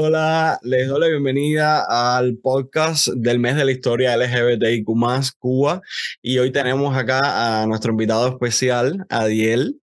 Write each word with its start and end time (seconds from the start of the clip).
Hola, 0.00 0.60
les 0.62 0.86
doy 0.86 1.00
la 1.00 1.08
bienvenida 1.08 1.84
al 1.88 2.36
podcast 2.36 3.08
del 3.08 3.40
mes 3.40 3.56
de 3.56 3.64
la 3.64 3.72
historia 3.72 4.16
LGBTIQ 4.16 4.86
Cuba 5.40 5.82
y 6.22 6.38
hoy 6.38 6.52
tenemos 6.52 6.96
acá 6.96 7.62
a 7.62 7.66
nuestro 7.66 7.90
invitado 7.90 8.28
especial, 8.28 9.04
Adiel, 9.08 9.80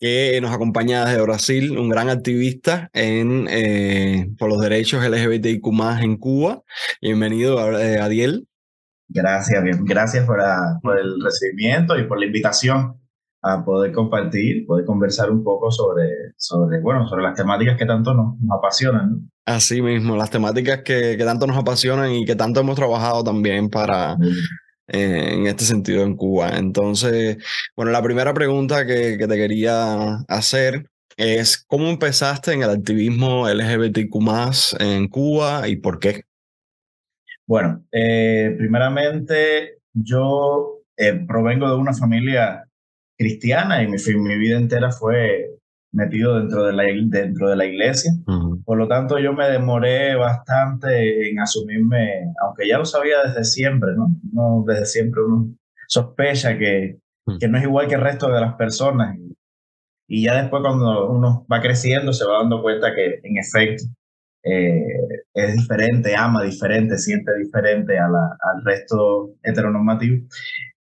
que 0.00 0.38
nos 0.40 0.52
acompaña 0.52 1.04
desde 1.04 1.20
Brasil, 1.20 1.78
un 1.78 1.90
gran 1.90 2.08
activista 2.08 2.88
en, 2.94 3.46
eh, 3.50 4.26
por 4.38 4.48
los 4.48 4.58
derechos 4.58 5.04
LGBTIQ 5.04 5.66
en 6.00 6.16
Cuba. 6.16 6.62
Bienvenido, 7.02 7.78
eh, 7.78 7.98
Adiel. 7.98 8.48
Gracias, 9.08 9.62
bien. 9.62 9.84
gracias 9.84 10.24
por, 10.24 10.40
por 10.80 10.98
el 10.98 11.22
recibimiento 11.22 11.98
y 11.98 12.04
por 12.04 12.18
la 12.18 12.24
invitación 12.24 12.98
a 13.46 13.64
poder 13.64 13.92
compartir, 13.92 14.66
poder 14.66 14.84
conversar 14.84 15.30
un 15.30 15.44
poco 15.44 15.70
sobre, 15.70 16.08
sobre, 16.36 16.80
bueno, 16.80 17.06
sobre 17.06 17.22
las 17.22 17.36
temáticas 17.36 17.76
que 17.76 17.86
tanto 17.86 18.14
nos, 18.14 18.34
apasionan. 18.50 19.30
Así 19.44 19.80
mismo, 19.80 20.16
las 20.16 20.30
temáticas 20.30 20.82
que, 20.82 21.16
que, 21.16 21.24
tanto 21.24 21.46
nos 21.46 21.56
apasionan 21.56 22.10
y 22.12 22.24
que 22.24 22.34
tanto 22.34 22.60
hemos 22.60 22.76
trabajado 22.76 23.22
también 23.22 23.70
para, 23.70 24.16
eh, 24.88 25.34
en 25.34 25.46
este 25.46 25.64
sentido 25.64 26.02
en 26.02 26.16
Cuba. 26.16 26.58
Entonces, 26.58 27.38
bueno, 27.76 27.92
la 27.92 28.02
primera 28.02 28.34
pregunta 28.34 28.86
que, 28.86 29.16
que 29.18 29.28
te 29.28 29.36
quería 29.36 30.16
hacer 30.28 30.86
es, 31.16 31.64
¿cómo 31.66 31.88
empezaste 31.88 32.52
en 32.52 32.62
el 32.62 32.70
activismo 32.70 33.48
LGBTQ 33.48 34.80
en 34.80 35.08
Cuba 35.08 35.68
y 35.68 35.76
por 35.76 35.98
qué? 35.98 36.22
Bueno, 37.46 37.84
eh, 37.92 38.54
primeramente 38.58 39.78
yo 39.92 40.80
eh, 40.96 41.24
provengo 41.26 41.68
de 41.68 41.76
una 41.76 41.94
familia 41.94 42.65
cristiana 43.16 43.82
y 43.82 43.88
mi, 43.88 43.96
mi 44.16 44.38
vida 44.38 44.58
entera 44.58 44.90
fue 44.90 45.56
metido 45.92 46.38
dentro 46.38 46.64
de 46.64 46.72
la, 46.72 46.84
dentro 46.84 47.48
de 47.48 47.56
la 47.56 47.64
iglesia. 47.64 48.12
Por 48.64 48.78
lo 48.78 48.86
tanto, 48.86 49.18
yo 49.18 49.32
me 49.32 49.48
demoré 49.48 50.14
bastante 50.14 51.30
en 51.30 51.40
asumirme, 51.40 52.32
aunque 52.42 52.68
ya 52.68 52.78
lo 52.78 52.84
sabía 52.84 53.22
desde 53.24 53.44
siempre, 53.44 53.92
¿no? 53.96 54.08
no 54.32 54.64
desde 54.66 54.86
siempre 54.86 55.22
uno 55.22 55.54
sospecha 55.88 56.58
que, 56.58 56.98
que 57.40 57.48
no 57.48 57.58
es 57.58 57.64
igual 57.64 57.88
que 57.88 57.94
el 57.94 58.02
resto 58.02 58.30
de 58.30 58.40
las 58.40 58.54
personas. 58.54 59.16
Y 60.08 60.24
ya 60.24 60.40
después 60.40 60.62
cuando 60.62 61.10
uno 61.10 61.46
va 61.50 61.60
creciendo 61.60 62.12
se 62.12 62.26
va 62.26 62.38
dando 62.38 62.62
cuenta 62.62 62.94
que 62.94 63.20
en 63.22 63.38
efecto 63.38 63.84
eh, 64.44 64.86
es 65.34 65.56
diferente, 65.56 66.14
ama 66.14 66.44
diferente, 66.44 66.98
siente 66.98 67.36
diferente 67.36 67.98
a 67.98 68.06
la, 68.08 68.36
al 68.40 68.64
resto 68.64 69.34
heteronormativo 69.42 70.28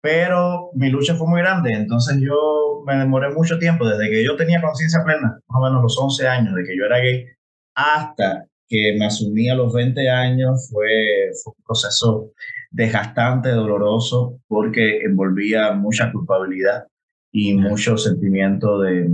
pero 0.08 0.70
mi 0.72 0.88
lucha 0.88 1.14
fue 1.16 1.26
muy 1.28 1.42
grande, 1.42 1.70
entonces 1.70 2.18
yo 2.18 2.82
me 2.86 2.96
demoré 2.96 3.28
mucho 3.28 3.58
tiempo, 3.58 3.86
desde 3.86 4.08
que 4.08 4.24
yo 4.24 4.36
tenía 4.36 4.62
conciencia 4.62 5.04
plena, 5.04 5.38
más 5.46 5.60
o 5.60 5.62
menos 5.62 5.82
los 5.82 5.98
11 5.98 6.26
años 6.26 6.54
de 6.54 6.64
que 6.64 6.74
yo 6.74 6.86
era 6.86 6.96
gay, 6.96 7.26
hasta 7.74 8.46
que 8.66 8.96
me 8.98 9.04
asumí 9.04 9.50
a 9.50 9.54
los 9.54 9.70
20 9.74 10.08
años, 10.08 10.70
fue, 10.72 11.28
fue 11.44 11.52
un 11.54 11.62
proceso 11.62 12.32
desgastante, 12.70 13.50
doloroso, 13.50 14.40
porque 14.48 15.00
envolvía 15.02 15.72
mucha 15.72 16.10
culpabilidad 16.10 16.86
y 17.30 17.52
mucho 17.52 17.98
sentimiento 17.98 18.80
de, 18.80 19.10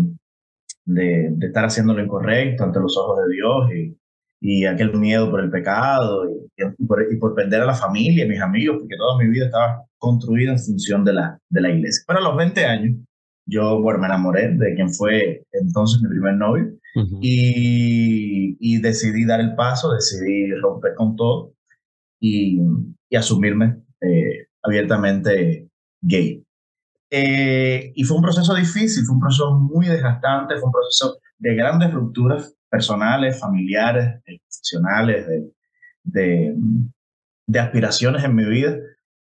de, 0.84 1.28
de, 1.32 1.46
estar 1.48 1.64
haciendo 1.64 1.94
lo 1.94 2.04
incorrecto 2.04 2.62
ante 2.62 2.78
los 2.78 2.96
ojos 2.96 3.18
de 3.18 3.34
Dios 3.34 3.74
y, 3.74 3.96
y 4.46 4.66
aquel 4.66 4.92
miedo 4.92 5.30
por 5.30 5.40
el 5.40 5.50
pecado 5.50 6.28
y, 6.28 6.62
y, 6.62 6.86
por, 6.86 7.02
y, 7.10 7.16
por, 7.16 7.34
perder 7.34 7.62
a 7.62 7.66
la 7.66 7.74
familia, 7.74 8.26
mis 8.26 8.42
amigos, 8.42 8.76
porque 8.78 8.96
toda 8.98 9.16
mi 9.16 9.26
vida 9.30 9.46
estaba 9.46 9.82
construida 9.96 10.52
en 10.52 10.58
función 10.58 11.02
de 11.02 11.14
la, 11.14 11.38
de 11.48 11.60
la 11.62 11.70
iglesia. 11.70 12.04
Pero 12.06 12.18
a 12.18 12.22
los 12.22 12.36
20 12.36 12.64
años, 12.66 12.98
yo 13.46 13.80
bueno, 13.80 14.00
me 14.00 14.06
enamoré 14.06 14.50
de 14.50 14.74
quien 14.74 14.90
fue 14.90 15.46
entonces 15.50 16.02
mi 16.02 16.10
primer 16.10 16.34
novio 16.34 16.74
y, 17.22 18.56
y, 18.60 18.82
decidí 18.82 19.24
dar 19.24 19.40
el 19.40 19.54
paso, 19.54 19.94
decidí 19.94 20.52
romper 20.56 20.94
con 20.94 21.16
todo 21.16 21.54
y, 22.20 22.60
y 23.08 23.16
asumirme 23.16 23.78
eh, 24.02 24.48
abiertamente 24.62 25.70
gay. 26.02 26.44
Eh, 27.10 27.92
y 27.94 28.04
fue 28.04 28.18
un 28.18 28.22
proceso 28.22 28.54
difícil, 28.54 29.06
fue 29.06 29.14
un 29.14 29.20
proceso 29.22 29.54
muy 29.54 29.86
desgastante, 29.86 30.56
fue 30.56 30.66
un 30.66 30.72
proceso 30.72 31.18
de 31.38 31.54
grandes 31.54 31.94
rupturas 31.94 32.54
personales, 32.74 33.38
familiares, 33.38 34.20
profesionales, 34.24 35.26
de, 35.28 35.52
de, 36.02 36.54
de 37.46 37.58
aspiraciones 37.60 38.24
en 38.24 38.34
mi 38.34 38.44
vida. 38.44 38.76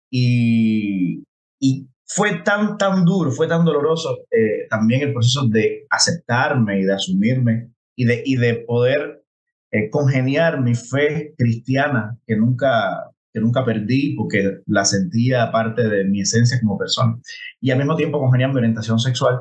Y, 0.09 1.25
y 1.59 1.89
fue 2.07 2.43
tan, 2.45 2.79
tan 2.79 3.05
duro, 3.05 3.33
fue 3.33 3.49
tan 3.49 3.65
doloroso 3.65 4.19
eh, 4.31 4.69
también 4.71 5.03
el 5.03 5.13
proceso 5.13 5.49
de 5.49 5.85
aceptarme 5.91 6.81
y 6.81 6.85
de 6.85 6.95
asumirme 6.95 7.71
y 7.97 8.05
de, 8.05 8.23
y 8.25 8.37
de 8.37 8.55
poder 8.69 9.25
eh, 9.73 9.91
congeniar 9.91 10.61
mi 10.61 10.77
fe 10.77 11.35
cristiana 11.37 12.17
que 12.29 12.37
nunca, 12.37 13.11
que 13.33 13.41
nunca 13.41 13.65
perdí 13.65 14.15
porque 14.17 14.61
la 14.67 14.85
sentía 14.85 15.51
parte 15.51 15.89
de 15.89 16.05
mi 16.05 16.21
esencia 16.21 16.61
como 16.61 16.79
persona. 16.79 17.19
Y 17.61 17.73
al 17.73 17.79
mismo 17.79 17.97
tiempo 17.97 18.21
congeniar 18.21 18.51
mi 18.51 18.59
orientación 18.59 19.01
sexual, 19.01 19.41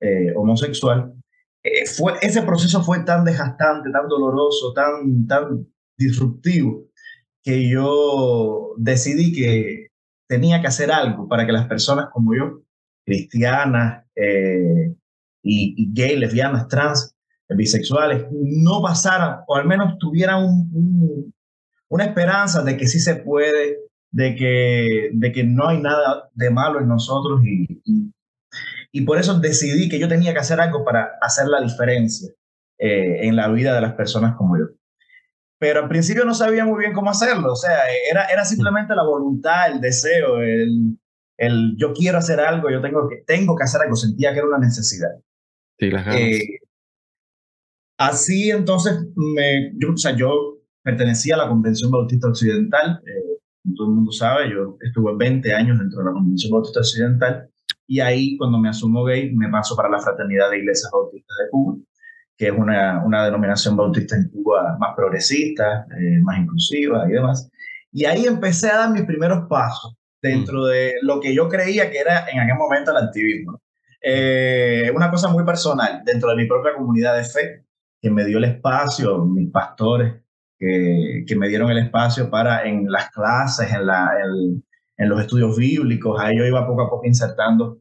eh, 0.00 0.32
homosexual. 0.34 1.12
Fue, 1.96 2.14
ese 2.22 2.42
proceso 2.42 2.82
fue 2.82 3.00
tan 3.04 3.24
desgastante, 3.24 3.90
tan 3.90 4.08
doloroso, 4.08 4.72
tan, 4.72 5.26
tan 5.26 5.66
disruptivo, 5.98 6.86
que 7.42 7.68
yo 7.68 8.74
decidí 8.76 9.32
que 9.32 9.88
tenía 10.28 10.60
que 10.60 10.68
hacer 10.68 10.90
algo 10.92 11.28
para 11.28 11.44
que 11.44 11.52
las 11.52 11.66
personas 11.66 12.08
como 12.12 12.34
yo, 12.34 12.62
cristianas 13.04 14.04
eh, 14.14 14.94
y, 15.42 15.92
gay, 15.92 16.16
lesbianas, 16.16 16.68
trans, 16.68 17.14
bisexuales, 17.48 18.26
no 18.30 18.80
pasaran 18.80 19.40
o 19.48 19.56
al 19.56 19.66
menos 19.66 19.98
tuvieran 19.98 20.70
una 21.88 22.04
esperanza 22.04 22.62
de 22.62 22.76
que 22.76 22.86
sí 22.86 23.00
se 23.00 23.16
puede, 23.16 23.78
de 24.12 24.36
que, 24.36 25.10
de 25.12 25.32
que 25.32 25.42
no 25.42 25.68
hay 25.68 25.80
nada 25.80 26.30
de 26.34 26.50
malo 26.50 26.80
en 26.80 26.86
nosotros 26.86 27.40
y, 27.44 27.82
y, 27.84 28.12
por 29.04 29.18
eso 29.18 29.38
decidí 29.38 29.88
que 29.88 29.98
yo 29.98 30.08
tenía 30.08 30.32
que 30.32 30.40
hacer 30.40 30.60
algo 30.60 30.84
para 30.84 31.12
hacer 31.20 31.46
la 31.46 31.60
diferencia 31.60 32.30
eh, 32.78 33.26
en 33.26 33.36
la 33.36 33.48
vida 33.48 33.74
de 33.74 33.80
las 33.80 33.94
personas 33.94 34.36
como 34.36 34.58
yo 34.58 34.66
pero 35.60 35.82
al 35.82 35.88
principio 35.88 36.24
no 36.24 36.32
sabía 36.32 36.64
muy 36.64 36.78
bien 36.78 36.94
cómo 36.94 37.10
hacerlo, 37.10 37.52
o 37.52 37.56
sea, 37.56 37.80
era, 38.10 38.24
era 38.24 38.46
simplemente 38.46 38.94
la 38.94 39.04
voluntad, 39.04 39.70
el 39.70 39.78
deseo, 39.78 40.40
el, 40.40 40.98
el 41.36 41.76
yo 41.76 41.92
quiero 41.92 42.16
hacer 42.16 42.40
algo, 42.40 42.70
yo 42.70 42.80
tengo 42.80 43.06
que, 43.06 43.16
tengo 43.26 43.54
que 43.54 43.64
hacer 43.64 43.82
algo, 43.82 43.94
sentía 43.94 44.32
que 44.32 44.38
era 44.38 44.48
una 44.48 44.58
necesidad. 44.58 45.10
Sí, 45.78 45.90
las 45.90 46.06
ganas. 46.06 46.18
Eh, 46.18 46.58
así 47.98 48.50
entonces, 48.50 49.06
me, 49.14 49.72
yo, 49.76 49.92
o 49.92 49.96
sea, 49.98 50.16
yo 50.16 50.60
pertenecía 50.82 51.34
a 51.34 51.38
la 51.44 51.48
Convención 51.48 51.90
Bautista 51.90 52.28
Occidental, 52.28 53.02
eh, 53.06 53.38
todo 53.76 53.88
el 53.88 53.94
mundo 53.96 54.12
sabe, 54.12 54.50
yo 54.50 54.78
estuve 54.80 55.14
20 55.14 55.52
años 55.52 55.78
dentro 55.78 55.98
de 55.98 56.06
la 56.06 56.12
Convención 56.12 56.52
Bautista 56.52 56.80
Occidental, 56.80 57.50
y 57.90 57.98
ahí 57.98 58.36
cuando 58.36 58.56
me 58.56 58.68
asumo 58.68 59.02
gay 59.02 59.34
me 59.34 59.48
paso 59.48 59.74
para 59.74 59.88
la 59.88 59.98
Fraternidad 59.98 60.48
de 60.48 60.58
Iglesias 60.58 60.92
Bautistas 60.92 61.36
de 61.38 61.50
Cuba, 61.50 61.76
que 62.36 62.46
es 62.46 62.52
una, 62.52 63.04
una 63.04 63.24
denominación 63.24 63.76
bautista 63.76 64.14
en 64.14 64.28
Cuba 64.28 64.76
más 64.78 64.94
progresista, 64.94 65.88
eh, 65.98 66.20
más 66.22 66.38
inclusiva 66.38 67.04
y 67.08 67.14
demás. 67.14 67.50
Y 67.90 68.04
ahí 68.04 68.26
empecé 68.26 68.70
a 68.70 68.76
dar 68.76 68.90
mis 68.92 69.02
primeros 69.02 69.48
pasos 69.48 69.96
dentro 70.22 70.60
mm. 70.60 70.66
de 70.66 70.92
lo 71.02 71.18
que 71.18 71.34
yo 71.34 71.48
creía 71.48 71.90
que 71.90 71.98
era 71.98 72.28
en 72.28 72.38
aquel 72.38 72.54
momento 72.54 72.92
el 72.92 73.04
activismo. 73.08 73.60
Eh, 74.00 74.92
una 74.94 75.10
cosa 75.10 75.26
muy 75.26 75.44
personal, 75.44 76.02
dentro 76.04 76.30
de 76.30 76.36
mi 76.36 76.46
propia 76.46 76.74
comunidad 76.74 77.16
de 77.16 77.24
fe, 77.24 77.64
que 78.00 78.08
me 78.08 78.24
dio 78.24 78.38
el 78.38 78.44
espacio, 78.44 79.24
mis 79.24 79.50
pastores, 79.50 80.14
que, 80.56 81.24
que 81.26 81.34
me 81.34 81.48
dieron 81.48 81.72
el 81.72 81.78
espacio 81.78 82.30
para 82.30 82.62
en 82.62 82.88
las 82.88 83.10
clases, 83.10 83.72
en, 83.72 83.84
la, 83.84 84.12
en, 84.22 84.62
en 85.00 85.08
los 85.08 85.18
estudios 85.18 85.56
bíblicos, 85.56 86.20
ahí 86.20 86.36
yo 86.36 86.44
iba 86.44 86.66
poco 86.66 86.82
a 86.82 86.90
poco 86.90 87.06
insertando 87.06 87.80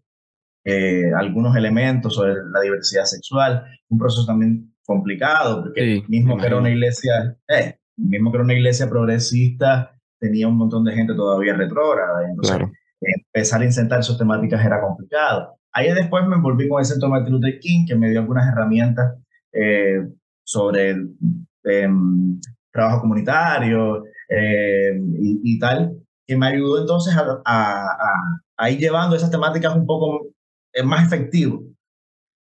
eh, 0.63 1.11
algunos 1.13 1.53
elementos 1.53 2.15
sobre 2.15 2.35
la 2.49 2.61
diversidad 2.61 3.03
sexual, 3.03 3.65
un 3.89 3.99
proceso 3.99 4.25
también 4.25 4.73
complicado, 4.85 5.63
porque 5.63 6.01
mismo 6.07 6.37
que 6.37 6.45
era 6.45 6.57
una 6.57 6.69
iglesia, 6.69 7.35
eh, 7.49 7.75
mismo 7.97 8.31
que 8.31 8.37
era 8.37 8.45
una 8.45 8.53
iglesia 8.53 8.89
progresista, 8.89 9.99
tenía 10.17 10.47
un 10.47 10.55
montón 10.55 10.85
de 10.85 10.93
gente 10.93 11.13
todavía 11.13 11.55
retrógrada, 11.55 12.25
entonces 12.25 12.57
empezar 13.01 13.61
a 13.61 13.65
insertar 13.65 13.99
esas 13.99 14.17
temáticas 14.17 14.65
era 14.65 14.79
complicado. 14.79 15.57
Ahí 15.73 15.93
después 15.93 16.25
me 16.25 16.35
envolví 16.35 16.69
con 16.69 16.79
el 16.79 16.85
Centro 16.85 17.09
Martin 17.09 17.33
Luther 17.33 17.59
King, 17.59 17.85
que 17.85 17.95
me 17.95 18.11
dio 18.11 18.21
algunas 18.21 18.47
herramientas 18.47 19.17
eh, 19.51 20.07
sobre 20.45 20.91
el 20.91 21.15
em, 21.65 22.39
trabajo 22.71 23.01
comunitario 23.01 24.05
y, 24.29 25.55
y, 25.55 25.59
tal, 25.59 25.99
que 26.29 26.37
me 26.37 26.47
ayudó 26.47 26.79
entonces 26.79 27.13
a, 27.17 27.41
a, 27.43 27.97
a, 28.55 28.69
ir 28.69 28.77
llevando 28.77 29.15
esas 29.15 29.31
temáticas 29.31 29.75
un 29.75 29.87
poco 29.87 30.27
es 30.71 30.85
más 30.85 31.07
efectivo. 31.07 31.63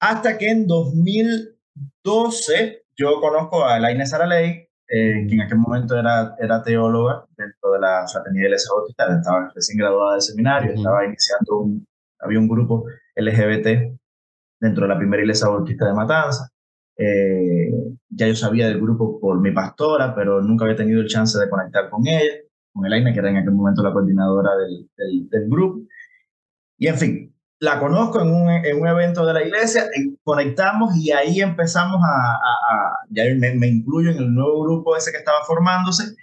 Hasta 0.01 0.37
que 0.37 0.51
en 0.51 0.67
2012 0.67 2.83
yo 2.97 3.21
conozco 3.21 3.65
a 3.65 3.79
la 3.79 3.93
Inés 3.93 4.13
Araley, 4.13 4.67
eh, 4.89 5.25
que 5.29 5.35
en 5.37 5.43
aquel 5.43 5.59
momento 5.59 5.97
era, 5.97 6.35
era 6.41 6.65
teóloga 6.65 7.25
dentro 7.37 7.71
de 7.71 7.79
la 7.79 8.05
Fraternidad 8.13 8.51
de 8.51 8.57
Bautista, 8.75 9.17
estaba 9.17 9.53
recién 9.55 9.79
graduada 9.79 10.15
del 10.15 10.23
seminario, 10.23 10.73
estaba 10.73 11.07
iniciando 11.07 11.59
un, 11.59 11.87
había 12.19 12.41
un 12.41 12.49
grupo 12.49 12.87
LGBT 13.15 13.69
dentro 14.59 14.83
de 14.83 14.89
la 14.89 14.99
primera 14.99 15.23
iglesia 15.23 15.47
bautista 15.47 15.87
de 15.87 15.93
Matanza. 15.93 16.49
ya 18.09 18.27
yo 18.27 18.35
sabía 18.35 18.67
del 18.67 18.81
grupo 18.81 19.21
por 19.21 19.41
mi 19.41 19.53
pastora, 19.53 20.13
pero 20.13 20.43
nunca 20.43 20.65
había 20.65 20.77
tenido 20.77 21.01
el 21.01 21.07
chance 21.07 21.39
de 21.39 21.49
conectar 21.49 21.89
con 21.89 22.05
ella, 22.09 22.50
con 22.73 22.87
Elaine, 22.87 23.13
que 23.13 23.19
era 23.19 23.31
en 23.31 23.37
aquel 23.39 23.53
momento 23.53 23.83
la 23.83 23.93
coordinadora 23.93 24.51
del, 24.57 25.29
del, 25.29 25.49
grupo. 25.49 25.81
Y 26.79 26.87
en 26.89 26.97
fin, 26.97 27.35
la 27.59 27.79
conozco 27.79 28.21
en 28.23 28.29
un, 28.29 28.51
en 28.51 28.81
un, 28.81 28.89
evento 28.89 29.27
de 29.27 29.35
la 29.35 29.43
iglesia, 29.43 29.85
conectamos 30.23 30.97
y 30.97 31.13
ahí 31.13 31.41
empezamos 31.41 32.01
a, 32.03 32.35
a, 32.35 32.93
ya 33.11 33.25
me, 33.37 33.55
me, 33.55 33.69
incluyo 33.69 34.11
en 34.11 34.19
el 34.19 34.35
nuevo 34.35 34.63
grupo 34.63 34.97
ese 34.97 35.13
que 35.13 35.19
estaba 35.19 35.45
formándose 35.47 36.15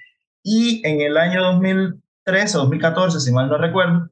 y 0.43 0.81
en 0.87 1.01
el 1.01 1.17
año 1.17 1.41
2013 1.43 2.57
o 2.57 2.61
2014, 2.61 3.19
si 3.19 3.31
mal 3.31 3.49
no 3.49 3.57
recuerdo, 3.57 4.09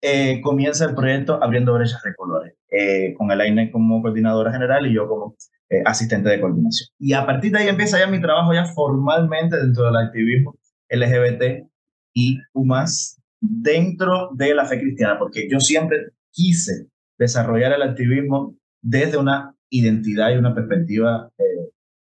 eh, 0.00 0.40
comienza 0.40 0.84
el 0.84 0.94
proyecto 0.94 1.42
Abriendo 1.42 1.74
Brechas 1.74 2.02
de 2.02 2.14
Colores, 2.14 2.54
eh, 2.70 3.14
con 3.16 3.30
Elaine 3.30 3.70
como 3.70 4.02
coordinadora 4.02 4.52
general 4.52 4.86
y 4.86 4.94
yo 4.94 5.06
como 5.06 5.36
eh, 5.70 5.82
asistente 5.84 6.28
de 6.28 6.40
coordinación. 6.40 6.88
Y 6.98 7.12
a 7.12 7.24
partir 7.24 7.52
de 7.52 7.60
ahí 7.60 7.68
empieza 7.68 7.98
ya 7.98 8.06
mi 8.06 8.20
trabajo 8.20 8.52
ya 8.52 8.64
formalmente 8.64 9.56
dentro 9.56 9.84
del 9.84 9.96
activismo 9.96 10.56
LGBT 10.88 11.71
y 12.14 12.38
más 12.54 13.20
dentro 13.40 14.30
de 14.34 14.54
la 14.54 14.64
fe 14.64 14.80
cristiana, 14.80 15.18
porque 15.18 15.48
yo 15.50 15.60
siempre 15.60 15.98
quise 16.30 16.86
desarrollar 17.18 17.72
el 17.72 17.82
activismo 17.82 18.56
desde 18.80 19.16
una 19.16 19.54
identidad 19.70 20.30
y 20.30 20.36
una 20.36 20.54
perspectiva 20.54 21.30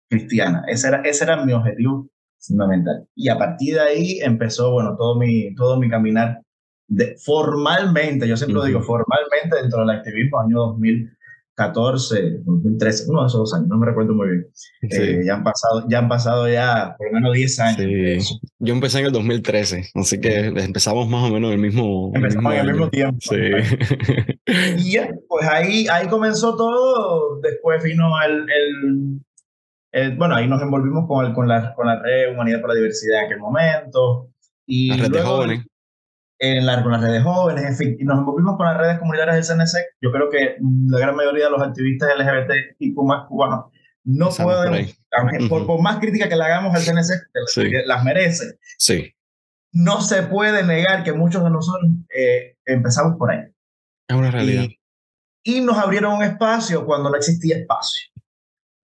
cristiana. 0.09 0.63
Ese 0.67 0.87
era, 0.89 1.01
ese 1.01 1.23
era 1.23 1.43
mi 1.43 1.53
objetivo 1.53 2.07
fundamental. 2.39 3.07
Y 3.15 3.29
a 3.29 3.37
partir 3.37 3.75
de 3.75 3.81
ahí 3.81 4.19
empezó, 4.21 4.71
bueno, 4.71 4.95
todo 4.97 5.17
mi, 5.17 5.53
todo 5.55 5.79
mi 5.79 5.89
caminar 5.89 6.41
de, 6.87 7.15
formalmente, 7.17 8.27
yo 8.27 8.37
siempre 8.37 8.55
lo 8.55 8.65
digo, 8.65 8.81
formalmente 8.81 9.55
dentro 9.61 9.79
del 9.79 9.89
activismo, 9.89 10.39
año 10.41 10.77
2014, 11.55 12.41
2013, 12.45 13.05
uno 13.09 13.21
de 13.21 13.27
esos 13.27 13.39
dos 13.39 13.53
años, 13.53 13.67
no 13.67 13.77
me 13.77 13.85
recuerdo 13.85 14.13
muy 14.13 14.27
bien. 14.27 14.47
Eh, 14.89 15.21
ya, 15.25 15.35
han 15.35 15.43
pasado, 15.43 15.85
ya 15.87 15.99
han 15.99 16.09
pasado 16.09 16.49
ya 16.49 16.95
por 16.97 17.07
lo 17.07 17.13
menos 17.13 17.33
10 17.33 17.59
años. 17.59 18.39
Yo 18.59 18.73
empecé 18.73 18.99
en 18.99 19.05
el 19.07 19.11
2013, 19.11 19.91
así 19.95 20.19
que 20.19 20.47
empezamos 20.47 21.07
más 21.07 21.29
o 21.29 21.33
menos 21.33 21.51
el 21.51 21.59
mismo 21.59 22.11
Empezamos 22.15 22.53
en 22.53 22.59
el 22.59 22.71
mismo 22.71 22.89
tiempo. 22.89 23.19
Sí. 23.19 23.37
Y 24.77 24.91
ya, 24.91 25.09
pues 25.29 25.47
ahí, 25.47 25.87
ahí 25.89 26.07
comenzó 26.07 26.57
todo, 26.57 27.39
después 27.41 27.81
vino 27.81 28.11
el, 28.21 29.21
el 29.93 30.17
bueno, 30.17 30.35
ahí 30.35 30.47
nos 30.47 30.61
envolvimos 30.61 31.07
con, 31.07 31.25
el, 31.25 31.33
con, 31.33 31.47
la, 31.47 31.73
con 31.73 31.87
la 31.87 32.01
red 32.01 32.33
Humanidad 32.33 32.59
por 32.59 32.69
la 32.71 32.75
Diversidad 32.75 33.21
en 33.21 33.25
aquel 33.25 33.39
momento. 33.39 34.29
Y 34.65 34.89
la 34.89 34.97
red 34.97 35.11
de 35.11 35.21
jóvenes 35.21 35.65
en 36.43 36.65
la, 36.65 36.83
con 36.83 36.91
las 36.91 37.01
redes 37.01 37.23
jóvenes, 37.23 37.63
en 37.63 37.75
fin, 37.77 37.97
y 37.97 38.03
nos 38.03 38.19
envolvimos 38.19 38.57
con 38.57 38.65
las 38.65 38.77
redes 38.77 38.99
comunitarias 38.99 39.47
del 39.47 39.57
CNC. 39.57 39.77
Yo 40.01 40.11
creo 40.11 40.29
que 40.29 40.57
la 40.89 40.99
gran 40.99 41.15
mayoría 41.15 41.45
de 41.45 41.51
los 41.51 41.61
activistas 41.61 42.09
LGBT 42.17 42.75
y 42.79 42.91
más 42.91 43.27
cubanos 43.29 43.71
no 44.03 44.29
pueden, 44.29 44.89
por, 45.47 45.65
por, 45.65 45.81
más 45.81 45.99
crítica 45.99 46.27
que 46.27 46.35
le 46.35 46.43
hagamos 46.43 46.75
al 46.75 46.81
CNC, 46.81 47.85
las 47.85 48.03
merece. 48.03 48.57
Sí. 48.77 49.13
No 49.71 50.01
se 50.01 50.23
puede 50.23 50.63
negar 50.63 51.05
que 51.05 51.13
muchos 51.13 51.45
de 51.45 51.49
nosotros 51.49 51.89
eh, 52.13 52.57
empezamos 52.65 53.17
por 53.17 53.31
ahí. 53.31 53.39
Es 54.09 54.15
una 54.17 54.29
realidad. 54.29 54.65
Y, 55.43 55.61
nos 55.61 55.77
abrieron 55.77 56.15
un 56.15 56.23
espacio 56.23 56.85
cuando 56.85 57.09
no 57.09 57.15
existía 57.15 57.55
espacio. 57.55 58.11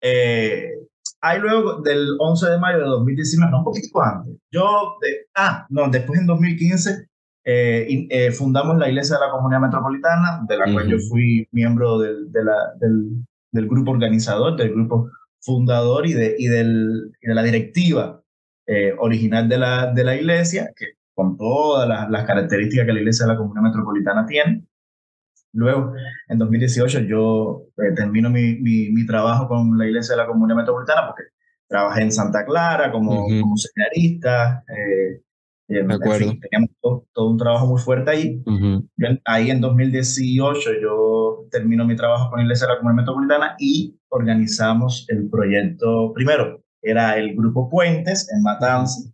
Eh, 0.02 0.72
hay 1.20 1.40
luego 1.40 1.82
del 1.82 2.16
11 2.18 2.50
de 2.50 2.58
mayo 2.60 2.78
de 2.78 2.86
2019, 2.86 3.52
no 3.52 3.58
un 3.58 3.64
poquito 3.66 4.02
antes. 4.02 4.38
Yo, 4.50 4.98
ah, 5.36 5.66
no, 5.70 5.90
después 5.90 6.18
en 6.18 6.28
2015 6.28 7.11
eh, 7.44 8.08
eh, 8.10 8.32
fundamos 8.32 8.78
la 8.78 8.88
Iglesia 8.88 9.16
de 9.18 9.26
la 9.26 9.32
Comunidad 9.32 9.62
Metropolitana, 9.62 10.46
de 10.48 10.58
la 10.58 10.72
cual 10.72 10.88
yo 10.88 10.98
fui 11.10 11.48
miembro 11.52 11.98
del, 11.98 12.32
de 12.32 12.44
la, 12.44 12.74
del, 12.80 13.26
del, 13.52 13.68
grupo 13.68 13.92
organizador, 13.92 14.56
del 14.56 14.72
grupo 14.72 15.10
fundador 15.40 16.06
y 16.06 16.14
de, 16.14 16.36
y 16.38 16.48
del, 16.48 17.12
y 17.20 17.28
de 17.28 17.34
la 17.34 17.42
directiva 17.42 18.22
eh, 18.68 18.94
original 19.00 19.50
de 19.50 19.58
la, 19.58 19.92
de 19.92 20.04
la 20.04 20.16
Iglesia, 20.16 20.72
que 20.76 20.86
con 21.16 21.36
todas 21.36 21.88
las, 21.90 22.12
las, 22.12 22.26
características 22.26 22.86
que 22.86 22.94
la 22.94 23.00
Iglesia 23.00 23.26
de 23.26 23.34
la 23.34 23.38
Comunidad 23.38 23.64
Metropolitana 23.64 24.26
tiene. 24.28 24.64
Luego, 25.54 25.94
en 26.30 26.38
2018, 26.38 27.00
yo 27.02 27.64
termino 27.96 28.30
mi, 28.30 28.56
mi, 28.62 28.90
mi, 28.92 29.06
trabajo 29.06 29.48
con 29.48 29.78
la 29.78 29.86
Iglesia 29.88 30.16
de 30.16 30.22
la 30.22 30.28
Comunidad 30.28 30.58
Metropolitana 30.58 31.08
porque 31.08 31.24
trabajé 31.68 32.04
en 32.04 32.12
Santa 32.12 32.46
Clara 32.46 32.92
como, 32.92 33.26
como 33.28 33.58
seminarista, 33.58 34.64
acuerdo. 35.80 36.34
teníamos 36.40 36.70
todo, 36.82 37.30
un 37.30 37.38
trabajo 37.38 37.68
muy 37.68 37.80
fuerte 37.82 38.12
ahí. 38.12 38.44
Ahí 39.26 39.50
en 39.50 39.62
2018 39.62 40.70
yo 40.82 41.48
termino 41.52 41.86
mi 41.86 41.96
trabajo 41.96 42.30
con 42.30 42.42
Iglesia 42.42 42.68
de 42.68 42.74
la 42.74 42.80
Comunidad 42.80 43.02
Metropolitana 43.02 43.56
y 43.60 43.98
organizamos 44.10 45.06
el 45.10 45.30
proyecto, 45.30 46.12
primero 46.14 46.62
era 46.82 47.18
el 47.18 47.36
Grupo 47.36 47.70
Puentes 47.70 48.28
en 48.34 48.42
Matanza 48.42 49.12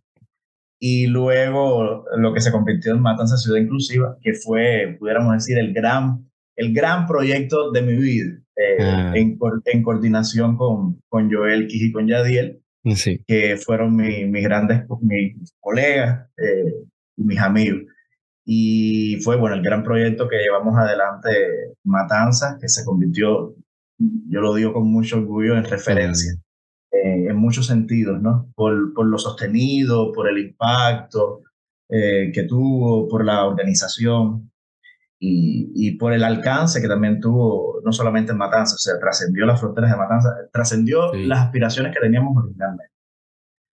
y 0.80 1.06
luego 1.06 2.04
lo 2.16 2.32
que 2.32 2.40
se 2.40 2.52
convirtió 2.52 2.92
en 2.92 3.02
Matanza 3.02 3.36
Ciudad 3.36 3.60
Inclusiva, 3.60 4.16
que 4.22 4.32
fue, 4.34 4.96
pudiéramos 4.98 5.34
decir, 5.34 5.58
el 5.58 5.74
gran, 5.74 6.30
el 6.56 6.72
gran 6.72 7.06
proyecto 7.06 7.72
de 7.72 7.82
mi 7.82 7.96
vida, 7.96 8.38
eh, 8.56 8.76
ah. 8.80 9.12
en, 9.14 9.38
en, 9.64 9.82
coordinación 9.82 10.56
con, 10.56 11.00
con 11.08 11.32
Joel 11.32 11.66
Kij 11.66 11.88
y 11.88 11.92
con 11.92 12.06
Yadiel 12.06 12.62
que 13.26 13.56
fueron 13.56 13.96
mis 13.96 14.42
grandes 14.42 14.84
mis 15.00 15.54
colegas 15.60 16.28
eh, 16.36 16.74
y 17.16 17.22
mis 17.22 17.38
amigos. 17.38 17.82
Y 18.44 19.20
fue, 19.22 19.36
bueno, 19.36 19.56
el 19.56 19.62
gran 19.62 19.84
proyecto 19.84 20.28
que 20.28 20.38
llevamos 20.38 20.76
adelante, 20.76 21.74
Matanzas, 21.84 22.56
que 22.58 22.68
se 22.68 22.84
convirtió, 22.84 23.54
yo 23.98 24.40
lo 24.40 24.54
digo 24.54 24.72
con 24.72 24.90
mucho 24.90 25.18
orgullo, 25.18 25.56
en 25.56 25.64
referencia, 25.64 26.32
eh, 26.90 27.26
en 27.28 27.36
muchos 27.36 27.66
sentidos, 27.66 28.22
¿no? 28.22 28.50
Por, 28.54 28.94
por, 28.94 29.06
lo 29.06 29.18
sostenido, 29.18 30.12
por 30.12 30.28
el 30.28 30.38
impacto 30.38 31.42
eh, 31.90 32.30
que 32.32 32.44
tuvo, 32.44 33.06
por 33.08 33.24
la 33.24 33.44
organización 33.44 34.50
y, 35.20 35.70
y, 35.74 35.96
por 35.96 36.12
el 36.12 36.22
alcance 36.22 36.80
que 36.80 36.86
también 36.88 37.20
tuvo, 37.20 37.80
no 37.84 37.92
solamente 37.92 38.32
en 38.32 38.38
Matanza, 38.38 38.74
o 38.74 38.78
sea, 38.78 38.98
trascendió 39.00 39.46
las 39.46 39.60
fronteras 39.60 39.90
de 39.90 39.96
Matanza, 39.96 40.36
trascendió 40.52 41.12
las 41.12 41.40
aspiraciones 41.40 41.92
que 41.92 42.00
teníamos 42.00 42.36
originalmente. 42.36 42.92